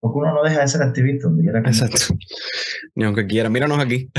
Porque, 0.00 0.18
uno 0.18 0.32
no 0.32 0.42
deja 0.42 0.62
de 0.62 0.68
ser 0.68 0.82
activista 0.82 1.28
donde 1.28 1.42
quiera 1.42 1.58
Exacto. 1.60 2.14
Ni 2.94 3.04
aunque 3.04 3.26
quiera. 3.26 3.50
Míranos 3.50 3.78
aquí, 3.78 4.10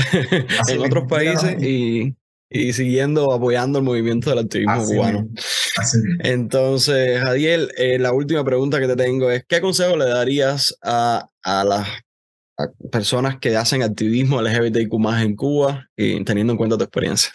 en 0.68 0.80
otros 0.80 1.06
países 1.08 1.60
y, 1.60 2.14
y, 2.48 2.72
siguiendo 2.72 3.32
apoyando 3.32 3.80
el 3.80 3.84
movimiento 3.84 4.30
del 4.30 4.40
activismo 4.40 4.84
cubano. 4.84 5.28
Entonces, 6.20 7.20
Jadiel, 7.20 7.72
eh, 7.76 7.98
la 7.98 8.12
última 8.12 8.44
pregunta 8.44 8.78
que 8.78 8.86
te 8.86 8.94
tengo 8.94 9.28
es, 9.28 9.44
¿qué 9.48 9.60
consejo 9.60 9.96
le 9.96 10.04
darías 10.04 10.78
a, 10.84 11.28
a 11.42 11.64
las 11.64 11.88
personas 12.90 13.38
que 13.38 13.56
hacen 13.56 13.82
activismo 13.82 14.40
LGBTQ 14.40 14.92
más 14.98 15.22
en 15.22 15.36
Cuba 15.36 15.88
y 15.96 16.22
teniendo 16.24 16.52
en 16.52 16.56
cuenta 16.56 16.76
tu 16.76 16.84
experiencia? 16.84 17.32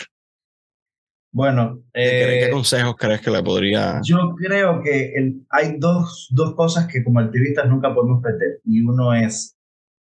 Bueno, 1.32 1.84
¿Qué, 1.94 2.46
eh, 2.46 2.50
consejos 2.50 2.96
crees 2.98 3.22
que 3.22 3.30
le 3.30 3.44
podría...? 3.44 4.00
Yo 4.04 4.34
creo 4.36 4.82
que 4.82 5.14
hay 5.50 5.76
dos, 5.78 6.28
dos 6.32 6.56
cosas 6.56 6.88
que 6.88 7.04
como 7.04 7.20
activistas 7.20 7.70
nunca 7.70 7.94
podemos 7.94 8.24
perder. 8.24 8.60
Y 8.64 8.82
uno 8.82 9.14
es 9.14 9.56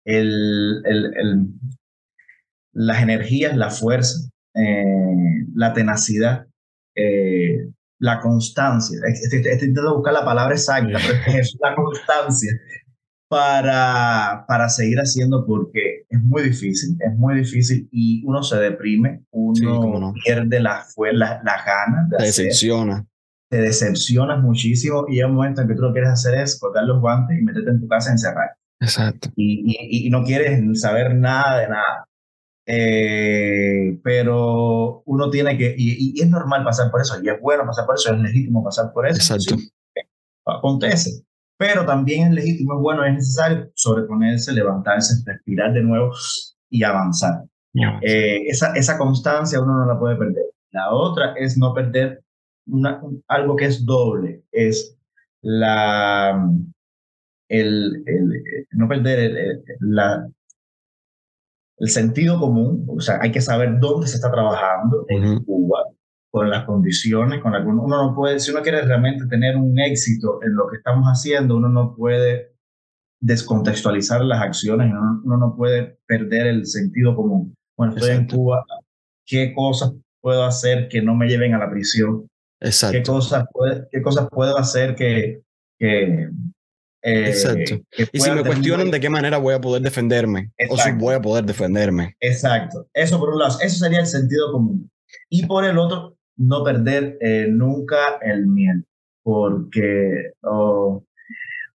el, 0.06 0.82
el, 0.86 1.47
las 2.71 3.01
energías, 3.01 3.58
la 3.58 3.69
fuerza, 3.69 4.30
eh, 4.53 5.45
la 5.53 5.73
tenacidad, 5.73 6.45
eh, 6.95 7.67
la 7.99 8.19
constancia. 8.19 8.99
Estoy, 9.08 9.39
intentando 9.39 9.95
buscar 9.95 10.13
la 10.13 10.23
palabra 10.25 10.53
exacta, 10.56 10.97
pero 11.06 11.39
es 11.39 11.58
la 11.62 11.75
constancia 11.75 12.53
para, 13.27 14.45
para 14.47 14.69
seguir 14.69 14.99
haciendo 14.99 15.45
porque 15.45 16.05
es 16.09 16.21
muy 16.21 16.43
difícil, 16.43 16.97
es 16.99 17.15
muy 17.17 17.35
difícil 17.35 17.87
y 17.91 18.23
uno 18.25 18.41
se 18.41 18.57
deprime, 18.57 19.23
uno 19.31 20.13
pierde 20.23 20.59
la, 20.59 20.85
la, 21.13 21.41
la 21.43 21.63
ganas 21.65 22.09
de 22.09 22.25
decepciona. 22.25 23.05
Te 23.49 23.57
decepcionas 23.57 24.41
muchísimo 24.41 25.05
y 25.09 25.19
hay 25.19 25.23
un 25.23 25.35
momento 25.35 25.61
en 25.61 25.67
que 25.67 25.75
tú 25.75 25.81
lo 25.81 25.93
quieres 25.93 26.09
hacer 26.09 26.37
es 26.39 26.59
cortar 26.59 26.83
los 26.85 26.99
guantes 26.99 27.37
y 27.39 27.43
meterte 27.43 27.69
en 27.71 27.79
tu 27.79 27.87
casa 27.87 28.09
a 28.09 28.13
encerrar. 28.13 28.49
Exacto. 28.79 29.29
Y, 29.35 29.63
y, 29.65 30.07
y 30.07 30.09
no 30.09 30.23
quieres 30.23 30.81
saber 30.81 31.15
nada 31.15 31.59
de 31.59 31.69
nada. 31.69 32.07
Eh, 32.69 33.97
pero 34.03 35.01
uno 35.05 35.29
tiene 35.29 35.57
que, 35.57 35.73
y, 35.77 36.17
y, 36.19 36.21
es 36.21 36.29
normal 36.29 36.65
pasar 36.65 36.91
por 36.91 36.99
eso, 36.99 37.15
y 37.23 37.29
es 37.29 37.39
bueno 37.39 37.65
pasar 37.65 37.85
por 37.85 37.95
eso, 37.95 38.13
es 38.13 38.19
legítimo 38.19 38.61
pasar 38.61 38.91
por 38.91 39.07
eso. 39.07 39.35
Exacto. 39.35 39.55
acontece 40.45 41.23
pero 41.57 41.85
también 41.85 42.27
es 42.27 42.33
legítimo, 42.33 42.75
es 42.75 42.81
bueno, 42.81 43.03
es 43.03 43.13
necesario 43.13 43.71
sobreponerse, 43.73 44.53
levantarse, 44.53 45.23
respirar 45.25 45.73
de 45.73 45.81
nuevo 45.81 46.11
y 46.69 46.83
avanzar. 46.83 47.43
Eh, 48.01 48.47
esa, 48.47 48.73
esa 48.73 48.97
constancia 48.97 49.61
uno 49.61 49.73
no 49.73 49.85
la 49.85 49.99
puede 49.99 50.15
perder. 50.15 50.45
La 50.71 50.91
otra 50.91 51.33
es 51.35 51.57
no 51.57 51.73
perder 51.73 52.23
una, 52.67 53.01
algo 53.27 53.55
que 53.55 53.65
es 53.65 53.85
doble, 53.85 54.43
es 54.51 54.97
la, 55.41 56.49
el, 57.49 58.03
el 58.05 58.67
no 58.71 58.87
perder 58.87 59.19
el, 59.19 59.63
la, 59.79 60.27
el 61.77 61.89
sentido 61.89 62.39
común, 62.39 62.85
o 62.89 62.99
sea, 62.99 63.19
hay 63.21 63.31
que 63.31 63.41
saber 63.41 63.79
dónde 63.79 64.07
se 64.07 64.15
está 64.15 64.31
trabajando 64.31 65.05
en 65.09 65.43
Cuba, 65.43 65.83
con 66.29 66.49
las 66.49 66.65
condiciones 66.65 67.41
con 67.41 67.53
las 67.53 67.63
que 67.63 67.69
uno, 67.69 67.87
no 67.87 68.15
puede, 68.15 68.39
si 68.39 68.51
uno 68.51 68.61
quiere 68.61 68.81
realmente 68.81 69.25
tener 69.27 69.55
un 69.55 69.79
éxito 69.79 70.39
en 70.43 70.55
lo 70.55 70.67
que 70.67 70.77
estamos 70.77 71.05
haciendo, 71.07 71.55
uno 71.55 71.69
no 71.69 71.95
puede 71.95 72.53
descontextualizar 73.19 74.23
las 74.23 74.41
acciones, 74.41 74.91
uno, 75.23 75.37
no 75.37 75.55
puede 75.55 75.97
perder 76.05 76.47
el 76.47 76.65
sentido 76.65 77.15
común. 77.15 77.55
Bueno, 77.75 77.95
estoy 77.95 78.11
en 78.11 78.27
Cuba, 78.27 78.65
¿qué 79.25 79.53
cosas 79.53 79.93
puedo 80.21 80.43
hacer 80.43 80.87
que 80.89 81.01
no 81.01 81.15
me 81.15 81.27
lleven 81.27 81.53
a 81.53 81.59
la 81.59 81.69
prisión? 81.69 82.27
Exacto. 82.59 82.97
¿Qué 82.97 83.03
cosas, 83.03 83.45
puede, 83.51 83.87
qué 83.91 84.01
cosas 84.01 84.27
puedo 84.29 84.57
hacer 84.57 84.95
que... 84.95 85.41
que 85.79 86.29
eh, 87.03 87.29
Exacto. 87.29 87.79
y 88.11 88.19
si 88.19 88.31
me 88.31 88.43
cuestionan 88.43 88.91
de 88.91 88.99
qué 88.99 89.09
manera 89.09 89.37
voy 89.37 89.53
a 89.53 89.61
poder 89.61 89.81
defenderme, 89.81 90.51
o 90.69 90.77
si 90.77 90.91
voy 90.91 91.15
a 91.15 91.21
poder 91.21 91.45
defenderme. 91.45 92.17
Exacto. 92.19 92.87
Eso 92.93 93.19
por 93.19 93.29
un 93.29 93.39
lado, 93.39 93.57
eso 93.61 93.77
sería 93.77 93.99
el 93.99 94.07
sentido 94.07 94.51
común. 94.51 94.89
Y 95.29 95.45
por 95.45 95.63
el 95.63 95.77
otro, 95.77 96.16
no 96.38 96.63
perder 96.63 97.17
eh, 97.21 97.47
nunca 97.50 98.17
el 98.21 98.47
miedo, 98.47 98.82
porque, 99.23 100.32
o, 100.41 101.04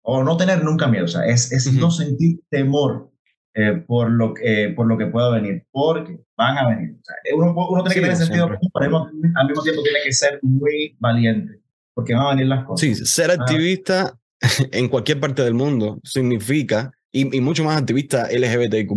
o, 0.01 0.23
no 0.23 0.37
tener 0.37 0.63
nunca 0.63 0.87
miedo, 0.87 1.05
o 1.05 1.07
sea, 1.07 1.25
es, 1.25 1.51
es 1.51 1.71
no 1.73 1.89
sentir 1.91 2.41
temor 2.49 3.09
eh, 3.55 3.83
por, 3.87 4.11
lo 4.11 4.33
que, 4.33 4.73
por 4.75 4.87
lo 4.87 4.97
que 4.97 5.07
pueda 5.07 5.29
venir, 5.31 5.63
porque 5.71 6.19
van 6.37 6.57
a 6.57 6.69
venir. 6.69 6.95
O 6.99 7.03
sea, 7.03 7.15
uno, 7.35 7.67
uno 7.69 7.83
tiene 7.83 7.95
que 7.95 8.01
tener 8.01 8.15
sentido 8.17 8.47
pero 8.79 9.07
al 9.35 9.47
mismo 9.47 9.63
tiempo 9.63 9.81
tiene 9.81 9.99
que 10.03 10.13
ser 10.13 10.39
muy 10.41 10.95
valiente, 10.99 11.59
porque 11.93 12.13
van 12.13 12.27
a 12.27 12.29
venir 12.31 12.47
las 12.47 12.65
cosas. 12.65 12.81
Sí, 12.81 13.05
ser 13.05 13.31
ah. 13.31 13.35
activista 13.35 14.17
en 14.71 14.87
cualquier 14.89 15.19
parte 15.19 15.41
del 15.41 15.53
mundo 15.53 15.99
significa, 16.03 16.91
y, 17.11 17.35
y 17.35 17.41
mucho 17.41 17.63
más 17.63 17.79
activista 17.79 18.27
LGBTQ, 18.31 18.93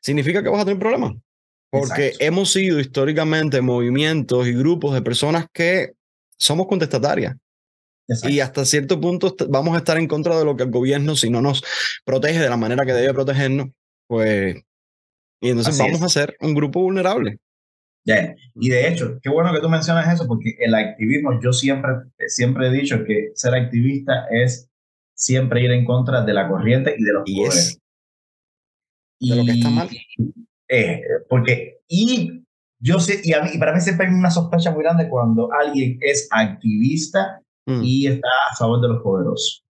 significa 0.00 0.42
que 0.42 0.48
vas 0.48 0.62
a 0.62 0.64
tener 0.64 0.78
problemas. 0.78 1.12
Porque 1.70 2.14
hemos 2.18 2.52
sido 2.52 2.80
históricamente 2.80 3.60
movimientos 3.60 4.46
y 4.46 4.52
grupos 4.52 4.94
de 4.94 5.02
personas 5.02 5.46
que 5.52 5.92
somos 6.38 6.66
contestatarias. 6.66 7.36
Y 8.22 8.40
hasta 8.40 8.64
cierto 8.64 8.98
punto 8.98 9.36
vamos 9.50 9.74
a 9.74 9.78
estar 9.78 9.98
en 9.98 10.08
contra 10.08 10.38
de 10.38 10.44
lo 10.44 10.56
que 10.56 10.62
el 10.62 10.70
gobierno, 10.70 11.14
si 11.14 11.28
no 11.28 11.42
nos 11.42 11.62
protege 12.06 12.38
de 12.38 12.48
la 12.48 12.56
manera 12.56 12.86
que 12.86 12.94
debe 12.94 13.12
protegernos, 13.12 13.68
pues. 14.06 14.56
Y 15.40 15.50
entonces 15.50 15.78
vamos 15.78 16.02
a 16.02 16.08
ser 16.08 16.36
un 16.40 16.54
grupo 16.54 16.80
vulnerable. 16.80 17.38
Y 18.54 18.70
de 18.70 18.88
hecho, 18.88 19.18
qué 19.22 19.28
bueno 19.28 19.52
que 19.52 19.60
tú 19.60 19.68
mencionas 19.68 20.12
eso, 20.12 20.26
porque 20.26 20.56
el 20.58 20.74
activismo, 20.74 21.38
yo 21.42 21.52
siempre, 21.52 21.90
siempre 22.28 22.68
he 22.68 22.72
dicho 22.72 23.04
que 23.04 23.32
ser 23.34 23.54
activista 23.54 24.26
es 24.30 24.70
siempre 25.14 25.62
ir 25.62 25.70
en 25.72 25.84
contra 25.84 26.22
de 26.24 26.32
la 26.32 26.48
corriente 26.48 26.94
y 26.96 27.04
de 27.04 27.12
los 27.12 27.24
poderes. 27.24 27.78
de 29.20 29.36
lo 29.36 29.44
que 29.44 29.50
está 29.50 29.68
mal. 29.68 29.90
Eh, 30.68 31.02
porque, 31.28 31.80
y 31.88 32.44
yo 32.80 33.00
sé, 33.00 33.20
y, 33.24 33.32
a 33.32 33.42
mí, 33.42 33.50
y 33.54 33.58
para 33.58 33.72
mí 33.72 33.80
siempre 33.80 34.06
hay 34.06 34.12
una 34.12 34.30
sospecha 34.30 34.70
muy 34.70 34.82
grande 34.82 35.08
cuando 35.08 35.50
alguien 35.52 35.98
es 36.00 36.28
activista 36.30 37.40
mm. 37.66 37.80
y 37.82 38.06
está 38.06 38.28
a 38.50 38.56
favor 38.56 38.80
de 38.80 38.88
los 38.88 39.02
poderosos, 39.02 39.64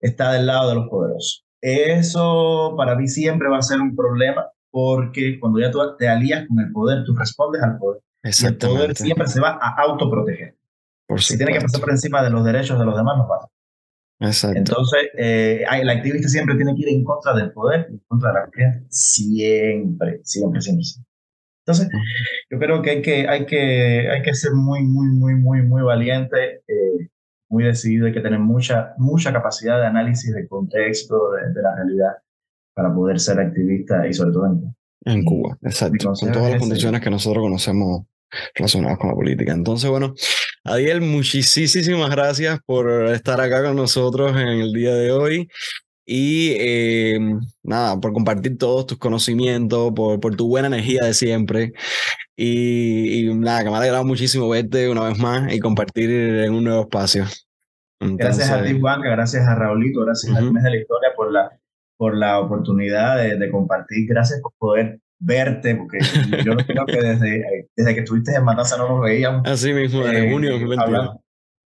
está 0.00 0.32
del 0.32 0.46
lado 0.46 0.70
de 0.70 0.74
los 0.76 0.88
poderosos. 0.88 1.44
Eso 1.60 2.74
para 2.76 2.94
mí 2.94 3.08
siempre 3.08 3.48
va 3.48 3.58
a 3.58 3.62
ser 3.62 3.80
un 3.80 3.94
problema 3.94 4.46
porque 4.70 5.38
cuando 5.38 5.60
ya 5.60 5.70
tú 5.70 5.80
te 5.98 6.08
alías 6.08 6.46
con 6.48 6.60
el 6.60 6.72
poder, 6.72 7.04
tú 7.04 7.14
respondes 7.14 7.62
al 7.62 7.78
poder. 7.78 8.00
Y 8.22 8.46
el 8.46 8.56
poder 8.56 8.96
siempre 8.96 9.26
se 9.26 9.40
va 9.40 9.58
a 9.60 9.82
autoproteger. 9.82 10.56
Por 11.06 11.20
si 11.20 11.36
tiene 11.36 11.52
que 11.52 11.60
pasar 11.60 11.80
por 11.80 11.90
encima 11.90 12.22
de 12.22 12.30
los 12.30 12.44
derechos 12.44 12.78
de 12.78 12.84
los 12.84 12.96
demás, 12.96 13.16
no 13.18 13.26
pasa. 13.26 13.48
Exacto. 14.20 14.58
Entonces, 14.58 15.00
eh, 15.16 15.64
el 15.80 15.88
activista 15.88 16.28
siempre 16.28 16.54
tiene 16.56 16.74
que 16.74 16.82
ir 16.82 16.88
en 16.90 17.04
contra 17.04 17.34
del 17.34 17.52
poder, 17.52 17.86
en 17.90 17.98
contra 18.06 18.28
de 18.28 18.34
la 18.34 18.50
gente. 18.52 18.86
Siempre, 18.90 20.20
siempre, 20.24 20.60
siempre, 20.60 20.84
Entonces, 21.66 21.88
yo 22.50 22.58
creo 22.58 22.82
que 22.82 22.90
hay 22.90 23.02
que, 23.02 23.28
hay 23.28 23.46
que, 23.46 24.10
hay 24.10 24.22
que 24.22 24.34
ser 24.34 24.52
muy, 24.52 24.82
muy, 24.82 25.08
muy, 25.08 25.34
muy, 25.34 25.62
muy 25.62 25.82
valiente, 25.82 26.62
eh, 26.68 27.08
muy 27.48 27.64
decidido, 27.64 28.06
hay 28.06 28.12
que 28.12 28.20
tener 28.20 28.38
mucha, 28.38 28.94
mucha 28.98 29.32
capacidad 29.32 29.80
de 29.80 29.86
análisis 29.86 30.34
del 30.34 30.48
contexto, 30.48 31.32
de 31.32 31.62
la 31.62 31.74
realidad 31.74 32.12
para 32.74 32.94
poder 32.94 33.18
ser 33.18 33.40
activista 33.40 34.06
y 34.06 34.12
sobre 34.12 34.32
todo 34.32 34.46
en, 34.46 34.76
en 35.04 35.24
Cuba. 35.24 35.58
Exacto, 35.62 36.12
con 36.20 36.32
todas 36.32 36.50
las 36.50 36.60
condiciones 36.60 37.00
que 37.00 37.10
nosotros 37.10 37.42
conocemos 37.42 38.06
relacionadas 38.54 38.98
con 38.98 39.08
la 39.08 39.14
política. 39.14 39.52
Entonces, 39.52 39.90
bueno, 39.90 40.14
Adiel, 40.64 41.00
muchísimas 41.00 42.10
gracias 42.10 42.58
por 42.66 42.90
estar 43.06 43.40
acá 43.40 43.64
con 43.64 43.76
nosotros 43.76 44.32
en 44.32 44.48
el 44.48 44.72
día 44.72 44.94
de 44.94 45.10
hoy 45.12 45.48
y 46.04 46.54
em, 46.58 47.40
nada, 47.62 47.98
por 48.00 48.12
compartir 48.12 48.58
todos 48.58 48.86
tus 48.86 48.98
conocimientos, 48.98 49.92
por, 49.94 50.20
por 50.20 50.36
tu 50.36 50.48
buena 50.48 50.68
energía 50.68 51.04
de 51.04 51.14
siempre. 51.14 51.72
Y, 52.36 53.28
y, 53.28 53.34
nada, 53.34 53.62
que 53.62 53.70
me 53.70 53.76
ha 53.76 53.78
alegrado 53.78 54.04
muchísimo 54.04 54.48
verte 54.48 54.88
una 54.88 55.04
vez 55.04 55.18
más 55.18 55.52
y 55.52 55.60
compartir 55.60 56.10
en 56.10 56.52
un 56.52 56.64
nuevo 56.64 56.82
espacio. 56.82 57.24
gracias 58.00 58.50
a 58.50 58.62
ti, 58.62 58.78
Juan, 58.78 59.00
gracias 59.02 59.46
a 59.46 59.54
Raulito, 59.54 60.00
gracias 60.00 60.36
a 60.36 60.40
mes 60.40 60.62
de 60.62 60.70
la 60.70 60.76
Historia 60.76 61.10
por 61.16 61.32
la 61.32 61.60
por 62.00 62.16
la 62.16 62.40
oportunidad 62.40 63.18
de, 63.18 63.50
compartir. 63.50 64.08
Gracias 64.08 64.40
por 64.40 64.54
poder 64.58 65.00
verte, 65.20 65.76
porque 65.76 65.98
yo 66.44 66.56
creo 66.56 66.86
que 66.86 67.00
desde, 67.00 67.68
desde 67.76 67.94
que 67.94 68.00
estuviste 68.00 68.34
en 68.34 68.44
Matanza 68.44 68.76
no 68.76 68.88
nos 68.88 69.02
veíamos. 69.02 69.46
Así 69.46 69.72
mismo, 69.72 70.06
en 70.06 70.16
eh, 70.16 70.30
junio 70.30 70.58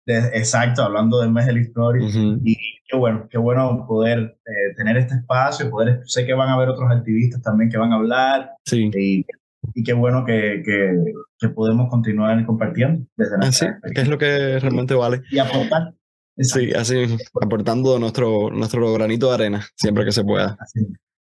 exacto, 0.07 0.83
hablando 0.83 1.21
del 1.21 1.33
mes 1.33 1.47
de 1.47 1.53
la 1.53 1.61
historia. 1.61 2.09
Y 2.45 2.57
qué 2.89 2.97
bueno, 2.97 3.29
qué 3.31 3.39
bueno 3.39 3.85
poder 3.87 4.39
eh, 4.47 4.75
tener 4.77 4.97
este 4.97 5.15
espacio, 5.15 5.71
poder, 5.71 6.03
sé 6.05 6.25
que 6.25 6.35
van 6.35 6.49
a 6.49 6.55
haber 6.55 6.69
otros 6.69 6.91
activistas 6.91 7.43
también 7.43 7.71
que 7.71 7.79
van 7.79 7.93
a 7.93 7.97
hablar. 7.97 8.51
Sí. 8.65 8.91
Y, 8.95 9.27
y 9.75 9.83
qué 9.83 9.93
bueno 9.93 10.25
que, 10.25 10.63
que, 10.65 10.97
que, 11.39 11.49
podemos 11.49 11.91
continuar 11.91 12.45
compartiendo 12.47 13.05
desde 13.17 13.37
Así, 13.41 13.67
que 13.95 14.01
es 14.01 14.09
lo 14.09 14.19
que 14.19 14.59
realmente 14.61 14.95
vale. 14.95 15.23
Y 15.31 15.39
aportar. 15.39 15.93
Sí, 16.39 16.73
así, 16.73 17.07
aportando 17.41 17.99
nuestro, 17.99 18.51
nuestro 18.51 18.93
granito 18.93 19.29
de 19.29 19.35
arena, 19.35 19.67
siempre 19.75 20.05
que 20.05 20.13
se 20.13 20.23
pueda. 20.23 20.57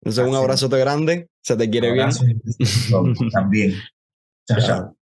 Entonces, 0.06 0.26
un 0.26 0.36
abrazote 0.36 0.78
grande, 0.78 1.30
se 1.42 1.56
te 1.56 1.70
quiere 1.70 1.94
bien. 1.94 2.10
También. 3.32 3.74
Chao, 4.46 4.60
chao. 4.60 4.98